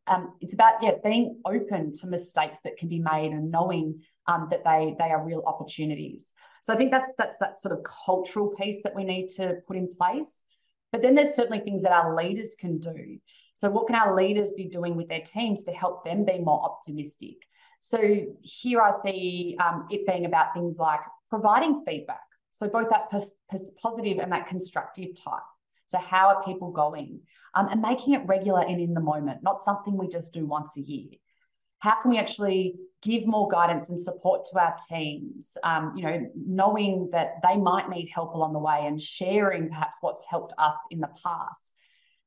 Um, 0.06 0.34
it's 0.40 0.52
about 0.52 0.74
yeah 0.82 0.92
being 1.02 1.40
open 1.46 1.94
to 1.94 2.06
mistakes 2.06 2.60
that 2.64 2.76
can 2.76 2.88
be 2.88 2.98
made 2.98 3.32
and 3.32 3.50
knowing 3.50 4.02
um, 4.26 4.48
that 4.50 4.62
they 4.62 4.94
they 4.98 5.10
are 5.10 5.24
real 5.24 5.42
opportunities. 5.46 6.32
So 6.62 6.74
I 6.74 6.76
think 6.76 6.90
that's 6.90 7.14
that's 7.16 7.38
that 7.38 7.60
sort 7.60 7.72
of 7.72 7.84
cultural 7.84 8.48
piece 8.50 8.80
that 8.84 8.94
we 8.94 9.04
need 9.04 9.28
to 9.36 9.56
put 9.66 9.76
in 9.76 9.88
place. 9.98 10.42
But 10.92 11.02
then 11.02 11.14
there's 11.14 11.34
certainly 11.34 11.60
things 11.60 11.82
that 11.82 11.92
our 11.92 12.14
leaders 12.14 12.56
can 12.58 12.78
do. 12.78 13.18
So, 13.54 13.70
what 13.70 13.86
can 13.86 13.96
our 13.96 14.14
leaders 14.14 14.52
be 14.52 14.66
doing 14.66 14.96
with 14.96 15.08
their 15.08 15.20
teams 15.20 15.62
to 15.64 15.72
help 15.72 16.04
them 16.04 16.24
be 16.24 16.38
more 16.38 16.62
optimistic? 16.62 17.36
So, 17.80 17.98
here 18.42 18.80
I 18.80 18.90
see 18.90 19.56
um, 19.60 19.86
it 19.90 20.06
being 20.06 20.24
about 20.24 20.54
things 20.54 20.78
like 20.78 21.00
providing 21.28 21.82
feedback. 21.86 22.20
So, 22.50 22.68
both 22.68 22.90
that 22.90 23.10
pos- 23.10 23.34
pos- 23.50 23.70
positive 23.82 24.18
and 24.18 24.32
that 24.32 24.46
constructive 24.46 25.10
type. 25.22 25.42
So, 25.86 25.98
how 25.98 26.28
are 26.28 26.42
people 26.44 26.70
going? 26.70 27.20
Um, 27.54 27.68
and 27.68 27.82
making 27.82 28.14
it 28.14 28.26
regular 28.26 28.60
and 28.60 28.80
in 28.80 28.94
the 28.94 29.00
moment, 29.00 29.42
not 29.42 29.58
something 29.58 29.96
we 29.96 30.08
just 30.08 30.32
do 30.32 30.46
once 30.46 30.76
a 30.76 30.80
year 30.80 31.18
how 31.80 32.00
can 32.00 32.10
we 32.10 32.18
actually 32.18 32.76
give 33.02 33.26
more 33.26 33.48
guidance 33.48 33.90
and 33.90 34.00
support 34.00 34.44
to 34.46 34.58
our 34.58 34.74
teams 34.88 35.56
um, 35.62 35.92
you 35.96 36.02
know 36.02 36.30
knowing 36.34 37.08
that 37.12 37.34
they 37.42 37.56
might 37.56 37.88
need 37.88 38.08
help 38.12 38.34
along 38.34 38.52
the 38.52 38.58
way 38.58 38.84
and 38.86 39.00
sharing 39.00 39.68
perhaps 39.68 39.96
what's 40.00 40.26
helped 40.26 40.52
us 40.58 40.76
in 40.90 41.00
the 41.00 41.10
past. 41.22 41.74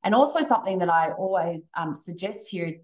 And 0.04 0.14
also 0.14 0.42
something 0.42 0.78
that 0.78 0.88
i 0.90 1.12
always 1.12 1.62
um, 1.76 1.94
suggest 1.94 2.48
here 2.48 2.66
is 2.66 2.78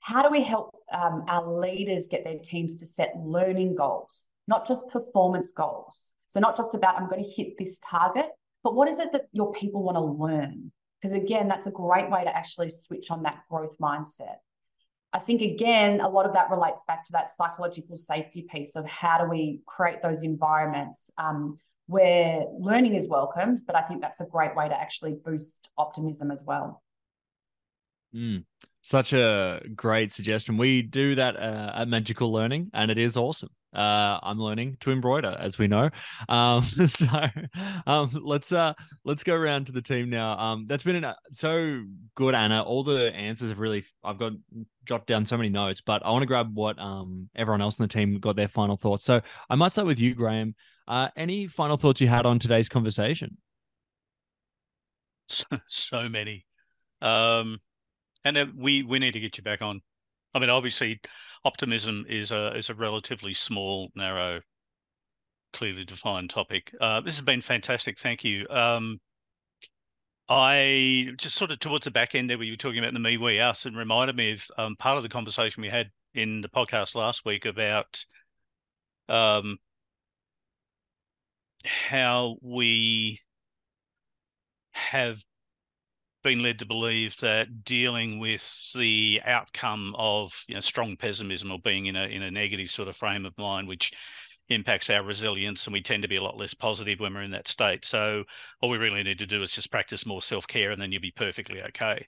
how 0.00 0.22
do 0.22 0.30
we 0.30 0.42
help 0.42 0.74
um, 0.92 1.24
our 1.28 1.46
leaders 1.46 2.06
get 2.10 2.24
their 2.24 2.38
teams 2.38 2.76
to 2.76 2.86
set 2.86 3.12
learning 3.16 3.74
goals 3.74 4.26
not 4.48 4.66
just 4.66 4.88
performance 4.88 5.52
goals? 5.52 6.12
So 6.28 6.40
not 6.40 6.56
just 6.56 6.74
about 6.74 6.96
i'm 6.96 7.08
going 7.08 7.24
to 7.24 7.30
hit 7.30 7.58
this 7.58 7.80
target 7.80 8.30
but 8.62 8.74
what 8.74 8.88
is 8.88 8.98
it 8.98 9.12
that 9.12 9.22
your 9.32 9.52
people 9.52 9.82
want 9.82 9.96
to 9.96 10.02
learn? 10.02 10.72
Because 11.00 11.16
again 11.16 11.48
that's 11.48 11.66
a 11.66 11.70
great 11.70 12.10
way 12.10 12.24
to 12.24 12.36
actually 12.36 12.70
switch 12.70 13.10
on 13.10 13.22
that 13.22 13.40
growth 13.48 13.76
mindset 13.78 14.36
I 15.12 15.18
think 15.18 15.42
again, 15.42 16.00
a 16.00 16.08
lot 16.08 16.26
of 16.26 16.34
that 16.34 16.50
relates 16.50 16.84
back 16.86 17.04
to 17.06 17.12
that 17.12 17.32
psychological 17.32 17.96
safety 17.96 18.46
piece 18.48 18.76
of 18.76 18.86
how 18.86 19.18
do 19.18 19.28
we 19.28 19.60
create 19.66 20.02
those 20.02 20.22
environments 20.22 21.10
um, 21.18 21.58
where 21.86 22.44
learning 22.58 22.94
is 22.94 23.08
welcomed. 23.08 23.62
But 23.66 23.74
I 23.74 23.82
think 23.82 24.00
that's 24.00 24.20
a 24.20 24.24
great 24.24 24.54
way 24.54 24.68
to 24.68 24.80
actually 24.80 25.16
boost 25.24 25.68
optimism 25.76 26.30
as 26.30 26.44
well. 26.44 26.82
Mm. 28.14 28.44
Such 28.82 29.12
a 29.12 29.60
great 29.74 30.12
suggestion. 30.12 30.56
We 30.56 30.82
do 30.82 31.14
that 31.16 31.36
uh, 31.36 31.72
at 31.74 31.88
Magical 31.88 32.32
Learning, 32.32 32.70
and 32.72 32.90
it 32.90 32.98
is 32.98 33.16
awesome. 33.16 33.50
Uh, 33.72 34.18
I'm 34.22 34.38
learning 34.38 34.76
to 34.80 34.90
embroider, 34.90 35.36
as 35.38 35.58
we 35.58 35.68
know. 35.68 35.90
Um, 36.28 36.62
so 36.86 37.06
um, 37.86 38.10
let's 38.20 38.52
uh, 38.52 38.74
let's 39.04 39.22
go 39.22 39.34
around 39.34 39.66
to 39.66 39.72
the 39.72 39.82
team 39.82 40.10
now. 40.10 40.38
Um, 40.38 40.66
that's 40.66 40.82
been 40.82 40.96
an, 40.96 41.04
uh, 41.04 41.14
so 41.32 41.82
good, 42.14 42.34
Anna. 42.34 42.62
All 42.62 42.82
the 42.82 43.12
answers 43.14 43.50
have 43.50 43.58
really. 43.58 43.84
I've 44.02 44.18
got 44.18 44.32
jotted 44.84 45.06
down 45.06 45.26
so 45.26 45.36
many 45.36 45.48
notes, 45.48 45.80
but 45.80 46.04
I 46.04 46.10
want 46.10 46.22
to 46.22 46.26
grab 46.26 46.50
what 46.54 46.78
um, 46.78 47.28
everyone 47.36 47.60
else 47.60 47.78
in 47.78 47.84
the 47.84 47.88
team 47.88 48.18
got 48.18 48.36
their 48.36 48.48
final 48.48 48.76
thoughts. 48.76 49.04
So 49.04 49.20
I 49.48 49.54
might 49.54 49.72
start 49.72 49.86
with 49.86 50.00
you, 50.00 50.14
Grahame. 50.14 50.54
Uh, 50.88 51.08
any 51.16 51.46
final 51.46 51.76
thoughts 51.76 52.00
you 52.00 52.08
had 52.08 52.26
on 52.26 52.38
today's 52.38 52.68
conversation? 52.68 53.36
so 55.68 56.08
many. 56.08 56.44
Um, 57.00 57.60
and 58.24 58.52
we 58.56 58.82
we 58.82 58.98
need 58.98 59.12
to 59.12 59.20
get 59.20 59.38
you 59.38 59.44
back 59.44 59.62
on. 59.62 59.80
I 60.34 60.38
mean, 60.38 60.50
obviously, 60.50 61.00
optimism 61.44 62.06
is 62.08 62.32
a 62.32 62.56
is 62.56 62.70
a 62.70 62.74
relatively 62.74 63.32
small, 63.32 63.90
narrow, 63.94 64.40
clearly 65.52 65.84
defined 65.84 66.30
topic. 66.30 66.72
Uh, 66.80 67.00
this 67.00 67.16
has 67.16 67.24
been 67.24 67.42
fantastic. 67.42 67.98
Thank 67.98 68.24
you. 68.24 68.46
Um, 68.48 69.00
I 70.28 71.08
just 71.16 71.34
sort 71.34 71.50
of 71.50 71.58
towards 71.58 71.84
the 71.84 71.90
back 71.90 72.14
end 72.14 72.30
there, 72.30 72.38
where 72.38 72.46
you 72.46 72.52
were 72.52 72.56
talking 72.56 72.78
about 72.78 72.92
the 72.92 73.00
me, 73.00 73.16
we, 73.16 73.40
us, 73.40 73.66
and 73.66 73.76
reminded 73.76 74.16
me 74.16 74.32
of 74.32 74.44
um, 74.56 74.76
part 74.76 74.96
of 74.96 75.02
the 75.02 75.08
conversation 75.08 75.60
we 75.60 75.68
had 75.68 75.90
in 76.14 76.40
the 76.40 76.48
podcast 76.48 76.94
last 76.94 77.24
week 77.24 77.46
about 77.46 78.04
um, 79.08 79.58
how 81.64 82.36
we 82.42 83.20
have 84.72 85.22
been 86.22 86.40
led 86.40 86.58
to 86.58 86.66
believe 86.66 87.16
that 87.18 87.64
dealing 87.64 88.18
with 88.18 88.72
the 88.74 89.20
outcome 89.24 89.94
of 89.96 90.32
you 90.48 90.54
know 90.54 90.60
strong 90.60 90.96
pessimism 90.96 91.50
or 91.50 91.58
being 91.58 91.86
in 91.86 91.96
a 91.96 92.04
in 92.04 92.22
a 92.22 92.30
negative 92.30 92.70
sort 92.70 92.88
of 92.88 92.96
frame 92.96 93.26
of 93.26 93.36
mind, 93.38 93.68
which 93.68 93.92
impacts 94.48 94.90
our 94.90 95.02
resilience, 95.02 95.66
and 95.66 95.72
we 95.72 95.82
tend 95.82 96.02
to 96.02 96.08
be 96.08 96.16
a 96.16 96.22
lot 96.22 96.36
less 96.36 96.54
positive 96.54 97.00
when 97.00 97.14
we're 97.14 97.22
in 97.22 97.30
that 97.30 97.48
state. 97.48 97.84
So 97.84 98.24
all 98.60 98.68
we 98.68 98.78
really 98.78 99.02
need 99.02 99.20
to 99.20 99.26
do 99.26 99.42
is 99.42 99.52
just 99.52 99.70
practice 99.70 100.06
more 100.06 100.22
self 100.22 100.46
care, 100.46 100.70
and 100.70 100.80
then 100.80 100.92
you'll 100.92 101.00
be 101.00 101.12
perfectly 101.12 101.62
okay. 101.62 102.06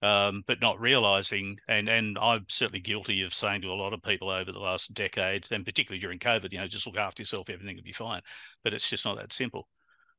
Um, 0.00 0.42
but 0.48 0.60
not 0.60 0.80
realizing, 0.80 1.58
and 1.68 1.88
and 1.88 2.18
I'm 2.18 2.46
certainly 2.48 2.80
guilty 2.80 3.22
of 3.22 3.34
saying 3.34 3.62
to 3.62 3.68
a 3.68 3.74
lot 3.74 3.92
of 3.92 4.02
people 4.02 4.30
over 4.30 4.50
the 4.50 4.58
last 4.58 4.94
decade, 4.94 5.46
and 5.52 5.64
particularly 5.64 6.00
during 6.00 6.18
COVID, 6.18 6.52
you 6.52 6.58
know, 6.58 6.66
just 6.66 6.86
look 6.86 6.96
after 6.96 7.22
yourself, 7.22 7.50
everything 7.50 7.76
will 7.76 7.82
be 7.84 7.92
fine. 7.92 8.22
But 8.64 8.74
it's 8.74 8.90
just 8.90 9.04
not 9.04 9.18
that 9.18 9.32
simple. 9.32 9.68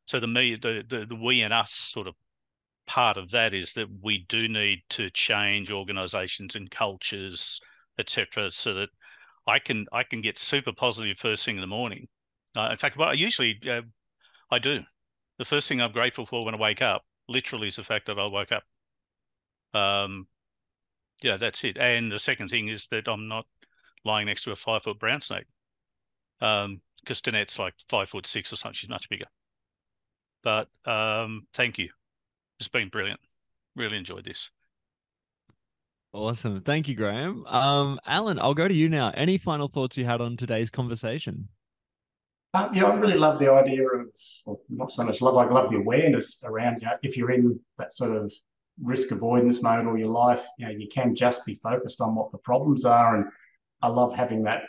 So 0.06 0.20
the 0.20 0.28
me, 0.28 0.56
the 0.56 0.84
the, 0.88 1.06
the 1.06 1.16
we 1.16 1.42
and 1.42 1.54
us 1.54 1.72
sort 1.72 2.08
of 2.08 2.16
part 2.86 3.18
of 3.18 3.32
that 3.32 3.54
is 3.54 3.74
that 3.74 3.88
we 4.02 4.26
do 4.28 4.48
need 4.48 4.84
to 4.90 5.10
change 5.10 5.72
organizations 5.72 6.56
and 6.56 6.70
cultures, 6.70 7.62
etc., 8.00 8.50
so 8.52 8.74
that 8.74 8.90
I 9.48 9.60
can 9.60 9.88
I 9.92 10.04
can 10.04 10.22
get 10.22 10.38
super 10.38 10.74
positive 10.74 11.18
first 11.18 11.46
thing 11.46 11.56
in 11.56 11.62
the 11.62 11.68
morning. 11.68 12.08
Uh, 12.56 12.70
in 12.72 12.78
fact, 12.78 12.98
what 12.98 13.10
I 13.10 13.14
usually 13.14 13.60
uh, 13.70 13.82
I 14.52 14.60
do. 14.60 14.80
The 15.40 15.46
first 15.46 15.68
thing 15.68 15.82
I'm 15.82 15.92
grateful 15.92 16.26
for 16.26 16.46
when 16.46 16.56
I 16.56 16.60
wake 16.60 16.82
up, 16.82 17.04
literally, 17.28 17.68
is 17.68 17.76
the 17.78 17.84
fact 17.84 18.06
that 18.06 18.20
I 18.20 18.28
woke 18.28 18.52
up. 18.52 18.64
Um, 19.74 20.28
yeah, 21.24 21.38
that's 21.38 21.64
it. 21.64 21.78
And 21.78 22.12
the 22.12 22.20
second 22.20 22.50
thing 22.50 22.68
is 22.68 22.88
that 22.88 23.08
I'm 23.08 23.28
not 23.28 23.46
lying 24.06 24.28
next 24.28 24.44
to 24.44 24.52
a 24.52 24.56
five 24.56 24.84
foot 24.84 25.00
brown 25.00 25.22
snake. 25.22 25.46
Um, 26.42 26.82
because 27.02 27.22
Danette's 27.22 27.60
like 27.60 27.74
five 27.90 28.10
foot 28.10 28.26
six 28.26 28.54
or 28.54 28.56
something. 28.56 28.76
She's 28.76 28.90
much 28.90 29.10
bigger. 29.10 29.26
But 30.44 30.68
um, 30.86 31.48
thank 31.54 31.78
you. 31.78 31.90
It's 32.64 32.70
been 32.70 32.88
brilliant. 32.88 33.20
Really 33.76 33.98
enjoyed 33.98 34.24
this. 34.24 34.50
Awesome. 36.14 36.62
Thank 36.62 36.88
you, 36.88 36.96
Grahame. 36.96 37.52
Um, 37.52 38.00
Allen, 38.06 38.40
I'll 38.40 38.54
go 38.54 38.70
to 38.70 38.74
you 38.74 38.88
now. 38.88 39.12
Any 39.16 39.38
final 39.38 39.68
thoughts 39.68 39.98
you 39.98 40.06
had 40.06 40.22
on 40.22 40.38
today's 40.38 40.70
conversation? 40.70 41.50
Um, 42.54 42.74
yeah, 42.74 42.86
I 42.86 42.96
really 42.96 43.18
love 43.18 43.38
the 43.38 43.52
idea 43.52 43.86
of, 43.86 44.08
well, 44.46 44.62
not 44.70 44.94
so 44.94 45.04
much 45.04 45.22
love, 45.22 45.36
I 45.36 45.44
love 45.44 45.72
the 45.72 45.78
awareness 45.78 46.42
around 46.46 46.82
you 46.82 46.88
know, 46.88 46.94
if 47.04 47.18
you're 47.18 47.32
in 47.32 47.60
that 47.80 47.92
sort 47.92 48.16
of 48.16 48.32
risk 48.82 49.12
avoidance 49.12 49.62
mode 49.62 49.86
all 49.86 49.98
your 49.98 50.08
life, 50.08 50.46
you 50.58 50.66
know, 50.66 50.72
you 50.72 50.88
can 50.88 51.14
just 51.14 51.46
be 51.46 51.56
focused 51.56 52.00
on 52.00 52.16
what 52.16 52.32
the 52.32 52.38
problems 52.38 52.86
are. 52.86 53.18
And 53.18 53.26
I 53.82 53.90
love 53.90 54.16
having 54.16 54.44
that 54.44 54.62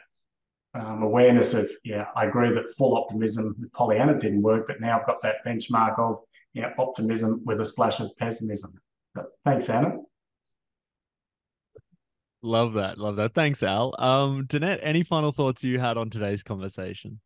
um, 0.75 1.05
awareness 1.05 1.55
of, 1.55 1.71
yeah, 1.85 2.07
I 2.17 2.25
agree 2.25 2.53
that 2.55 2.73
full 2.73 2.97
optimism 2.97 3.55
with 3.61 3.73
Pollyanna 3.73 4.19
didn't 4.19 4.43
work, 4.43 4.67
but 4.67 4.81
now 4.81 4.99
I've 4.99 5.07
got 5.07 5.23
that 5.23 5.45
benchmark 5.47 5.97
of 6.01 6.25
you 6.55 6.63
know, 6.63 6.73
optimism 6.79 7.43
with 7.45 7.61
a 7.61 7.67
splash 7.67 8.01
of 8.01 8.17
pessimism. 8.17 8.73
But 9.15 9.27
thanks, 9.45 9.69
Anna. 9.69 9.99
Love 12.43 12.75
that. 12.75 12.99
Love 12.99 13.17
that. 13.17 13.35
Thanks, 13.35 13.63
Al. 13.63 13.95
Um, 13.99 14.47
Danette, 14.47 14.81
any 14.83 15.03
final 15.03 15.33
thoughts 15.33 15.65
you 15.65 15.79
had 15.79 15.97
on 15.97 16.11
today's 16.11 16.43
conversation? 16.43 17.21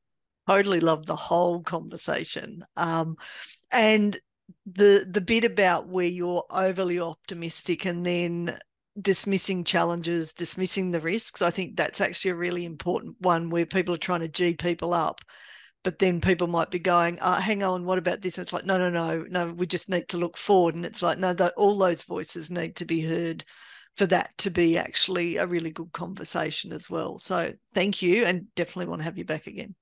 Totally 0.48 0.80
love 0.80 1.06
the 1.06 1.16
whole 1.16 1.62
conversation. 1.62 2.64
Um, 2.76 3.16
and 3.70 4.18
the 4.64 5.06
the 5.10 5.20
bit 5.20 5.44
about 5.44 5.88
where 5.88 6.06
you're 6.06 6.44
overly 6.50 6.98
optimistic 7.00 7.84
and 7.84 8.06
then 8.06 8.56
dismissing 9.00 9.64
challenges, 9.64 10.32
dismissing 10.32 10.90
the 10.90 11.00
risks, 11.00 11.42
I 11.42 11.50
think 11.50 11.76
that's 11.76 12.00
actually 12.00 12.30
a 12.30 12.36
really 12.36 12.64
important 12.64 13.16
one 13.20 13.50
where 13.50 13.66
people 13.66 13.94
are 13.94 13.98
trying 13.98 14.20
to 14.20 14.28
G 14.28 14.54
people 14.54 14.94
up 14.94 15.20
but 15.84 15.98
then 15.98 16.20
people 16.20 16.46
might 16.46 16.70
be 16.70 16.78
going, 16.78 17.18
uh, 17.20 17.40
hang 17.40 17.62
on, 17.62 17.84
what 17.84 17.98
about 17.98 18.20
this? 18.20 18.38
And 18.38 18.44
it's 18.44 18.52
like, 18.52 18.64
no, 18.64 18.78
no, 18.78 18.90
no, 18.90 19.24
no, 19.28 19.52
we 19.52 19.66
just 19.66 19.88
need 19.88 20.08
to 20.08 20.18
look 20.18 20.36
forward. 20.36 20.74
And 20.74 20.84
it's 20.84 21.02
like, 21.02 21.18
no, 21.18 21.34
all 21.56 21.78
those 21.78 22.02
voices 22.02 22.50
need 22.50 22.76
to 22.76 22.84
be 22.84 23.00
heard 23.00 23.44
for 23.94 24.06
that 24.06 24.36
to 24.38 24.50
be 24.50 24.78
actually 24.78 25.36
a 25.36 25.46
really 25.46 25.70
good 25.70 25.92
conversation 25.92 26.72
as 26.72 26.88
well. 26.88 27.18
So 27.18 27.52
thank 27.74 28.02
you 28.02 28.24
and 28.24 28.52
definitely 28.54 28.86
want 28.86 29.00
to 29.00 29.04
have 29.04 29.18
you 29.18 29.24
back 29.24 29.46
again. 29.46 29.74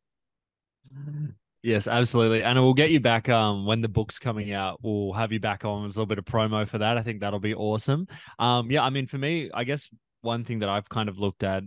Yes, 1.63 1.89
absolutely. 1.89 2.43
And 2.45 2.59
we'll 2.61 2.75
get 2.75 2.91
you 2.91 3.01
back 3.01 3.29
um 3.29 3.67
when 3.67 3.81
the 3.81 3.89
book's 3.89 4.19
coming 4.19 4.53
out. 4.53 4.79
We'll 4.83 5.13
have 5.15 5.33
you 5.33 5.41
back 5.41 5.65
on. 5.65 5.83
There's 5.83 5.97
a 5.97 6.01
little 6.01 6.07
bit 6.07 6.19
of 6.19 6.25
promo 6.25 6.69
for 6.69 6.79
that. 6.79 6.97
I 6.97 7.03
think 7.03 7.21
that'll 7.21 7.41
be 7.41 7.55
awesome. 7.55 8.07
Um 8.39 8.71
yeah, 8.71 8.85
I 8.85 8.91
mean 8.91 9.07
for 9.07 9.19
me, 9.19 9.51
I 9.53 9.65
guess 9.65 9.89
one 10.21 10.45
thing 10.45 10.61
that 10.61 10.69
I've 10.69 10.89
kind 10.89 11.09
of 11.09 11.19
looked 11.19 11.43
at 11.43 11.65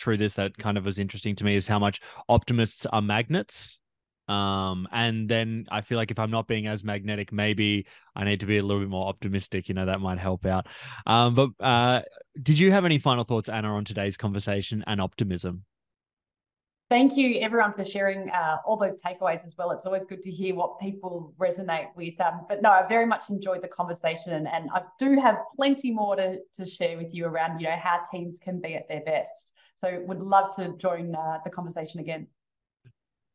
through 0.00 0.16
this 0.16 0.34
that 0.34 0.56
kind 0.58 0.78
of 0.78 0.84
was 0.84 0.98
interesting 0.98 1.36
to 1.36 1.44
me 1.44 1.54
is 1.54 1.66
how 1.66 1.78
much 1.78 2.00
optimists 2.28 2.86
are 2.86 3.02
magnets. 3.02 3.78
Um, 4.28 4.86
and 4.92 5.28
then 5.28 5.66
I 5.72 5.80
feel 5.80 5.98
like 5.98 6.12
if 6.12 6.18
I'm 6.20 6.30
not 6.30 6.46
being 6.46 6.68
as 6.68 6.84
magnetic, 6.84 7.32
maybe 7.32 7.86
I 8.14 8.24
need 8.24 8.40
to 8.40 8.46
be 8.46 8.58
a 8.58 8.62
little 8.62 8.80
bit 8.80 8.88
more 8.88 9.08
optimistic. 9.08 9.68
You 9.68 9.74
know, 9.74 9.86
that 9.86 10.00
might 10.00 10.18
help 10.18 10.46
out. 10.46 10.68
Um, 11.04 11.34
but 11.34 11.50
uh, 11.58 12.02
did 12.40 12.58
you 12.58 12.70
have 12.70 12.84
any 12.84 13.00
final 13.00 13.24
thoughts, 13.24 13.48
Anna, 13.48 13.74
on 13.74 13.84
today's 13.84 14.16
conversation 14.16 14.84
and 14.86 15.00
optimism? 15.00 15.64
Thank 16.90 17.16
you, 17.16 17.40
everyone, 17.40 17.72
for 17.72 17.84
sharing 17.84 18.30
uh, 18.30 18.56
all 18.66 18.76
those 18.76 18.98
takeaways 18.98 19.46
as 19.46 19.54
well. 19.56 19.70
It's 19.70 19.86
always 19.86 20.04
good 20.04 20.22
to 20.24 20.30
hear 20.30 20.56
what 20.56 20.80
people 20.80 21.32
resonate 21.38 21.86
with. 21.94 22.20
Um, 22.20 22.46
but 22.48 22.62
no, 22.62 22.70
I 22.70 22.84
very 22.88 23.06
much 23.06 23.30
enjoyed 23.30 23.62
the 23.62 23.68
conversation, 23.68 24.32
and, 24.32 24.48
and 24.48 24.68
I 24.74 24.82
do 24.98 25.16
have 25.20 25.36
plenty 25.54 25.92
more 25.92 26.16
to, 26.16 26.38
to 26.54 26.66
share 26.66 26.96
with 26.96 27.14
you 27.14 27.26
around, 27.26 27.60
you 27.60 27.68
know, 27.68 27.76
how 27.80 28.00
teams 28.10 28.40
can 28.40 28.60
be 28.60 28.74
at 28.74 28.88
their 28.88 29.02
best. 29.02 29.52
So 29.80 30.02
would 30.06 30.20
love 30.20 30.54
to 30.56 30.74
join 30.76 31.14
uh, 31.14 31.38
the 31.42 31.48
conversation 31.48 32.00
again. 32.00 32.26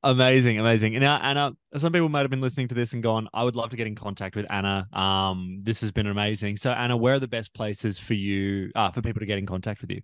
Amazing, 0.03 0.60
amazing. 0.60 0.93
And 0.93 1.01
now, 1.01 1.17
Anna, 1.17 1.53
some 1.77 1.91
people 1.91 2.10
might 2.10 2.19
have 2.19 2.29
been 2.29 2.41
listening 2.41 2.67
to 2.67 2.75
this 2.75 2.93
and 2.93 3.01
gone, 3.01 3.27
I 3.34 3.43
would 3.43 3.55
love 3.55 3.71
to 3.71 3.75
get 3.75 3.88
in 3.88 3.95
contact 3.95 4.36
with 4.36 4.45
Anna. 4.51 4.88
Um, 4.93 5.62
this 5.63 5.81
has 5.81 5.91
been 5.91 6.05
amazing. 6.05 6.58
So, 6.58 6.69
Anna, 6.69 6.95
where 6.95 7.15
are 7.15 7.19
the 7.19 7.27
best 7.27 7.55
places 7.55 7.97
for 7.97 8.13
you, 8.13 8.71
uh, 8.75 8.91
for 8.91 9.01
people 9.01 9.21
to 9.21 9.25
get 9.25 9.39
in 9.39 9.47
contact 9.47 9.81
with 9.81 9.89
you? 9.89 10.01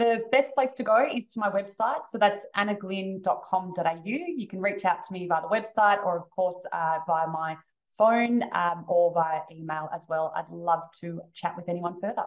The 0.00 0.24
best 0.32 0.52
place 0.54 0.74
to 0.74 0.82
go 0.82 1.08
is 1.08 1.30
to 1.30 1.38
my 1.38 1.48
website. 1.50 2.08
So 2.08 2.18
that's 2.18 2.44
annaglynn.com.au. 2.56 4.02
You 4.04 4.48
can 4.48 4.60
reach 4.60 4.84
out 4.84 5.04
to 5.04 5.12
me 5.12 5.28
via 5.28 5.42
the 5.42 5.48
website 5.48 6.04
or, 6.04 6.16
of 6.16 6.28
course, 6.30 6.56
uh, 6.72 6.98
via 7.06 7.28
my 7.28 7.56
phone 7.96 8.42
um, 8.52 8.84
or 8.88 9.14
via 9.14 9.42
email 9.52 9.88
as 9.94 10.06
well. 10.08 10.32
I'd 10.34 10.50
love 10.50 10.82
to 11.02 11.20
chat 11.34 11.54
with 11.56 11.68
anyone 11.68 12.00
further. 12.00 12.24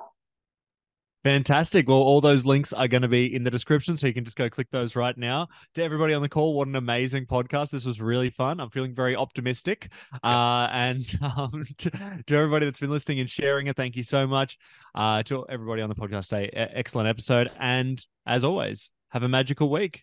Fantastic. 1.24 1.88
Well, 1.88 2.00
all 2.00 2.20
those 2.20 2.46
links 2.46 2.74
are 2.74 2.88
going 2.88 3.04
to 3.04 3.08
be 3.08 3.36
in 3.36 3.44
the 3.44 3.52
description, 3.52 3.96
so 3.96 4.08
you 4.08 4.14
can 4.14 4.26
just 4.26 4.38
go 4.38 4.50
click 4.50 4.68
those 4.72 4.96
right 4.96 5.16
now. 5.16 5.48
To 5.76 5.84
everybody 5.84 6.16
on 6.16 6.24
the 6.24 6.30
call, 6.30 6.56
what 6.56 6.68
an 6.68 6.76
amazing 6.76 7.28
podcast! 7.28 7.70
This 7.70 7.86
was 7.86 8.02
really 8.02 8.32
fun. 8.32 8.60
I'm 8.60 8.72
feeling 8.72 8.96
very 8.96 9.16
optimistic. 9.16 9.92
Uh, 10.24 10.68
and 10.72 11.06
um, 11.38 11.66
to, 11.78 11.92
to, 12.26 12.36
everybody 12.36 12.66
that's 12.66 12.80
been 12.80 12.90
listening 12.90 13.20
and 13.20 13.30
sharing 13.30 13.68
it, 13.68 13.76
thank 13.76 13.96
you 13.96 14.04
so 14.04 14.26
much. 14.26 14.58
Uh, 14.96 15.22
to 15.24 15.46
everybody 15.48 15.84
on 15.84 15.90
the 15.90 15.96
podcast, 15.96 16.34
a 16.34 16.78
excellent 16.78 17.08
episode. 17.08 17.52
And 17.60 18.04
as 18.26 18.44
always, 18.44 18.90
have 19.10 19.22
a 19.22 19.30
magical 19.30 19.70
week. 19.70 20.02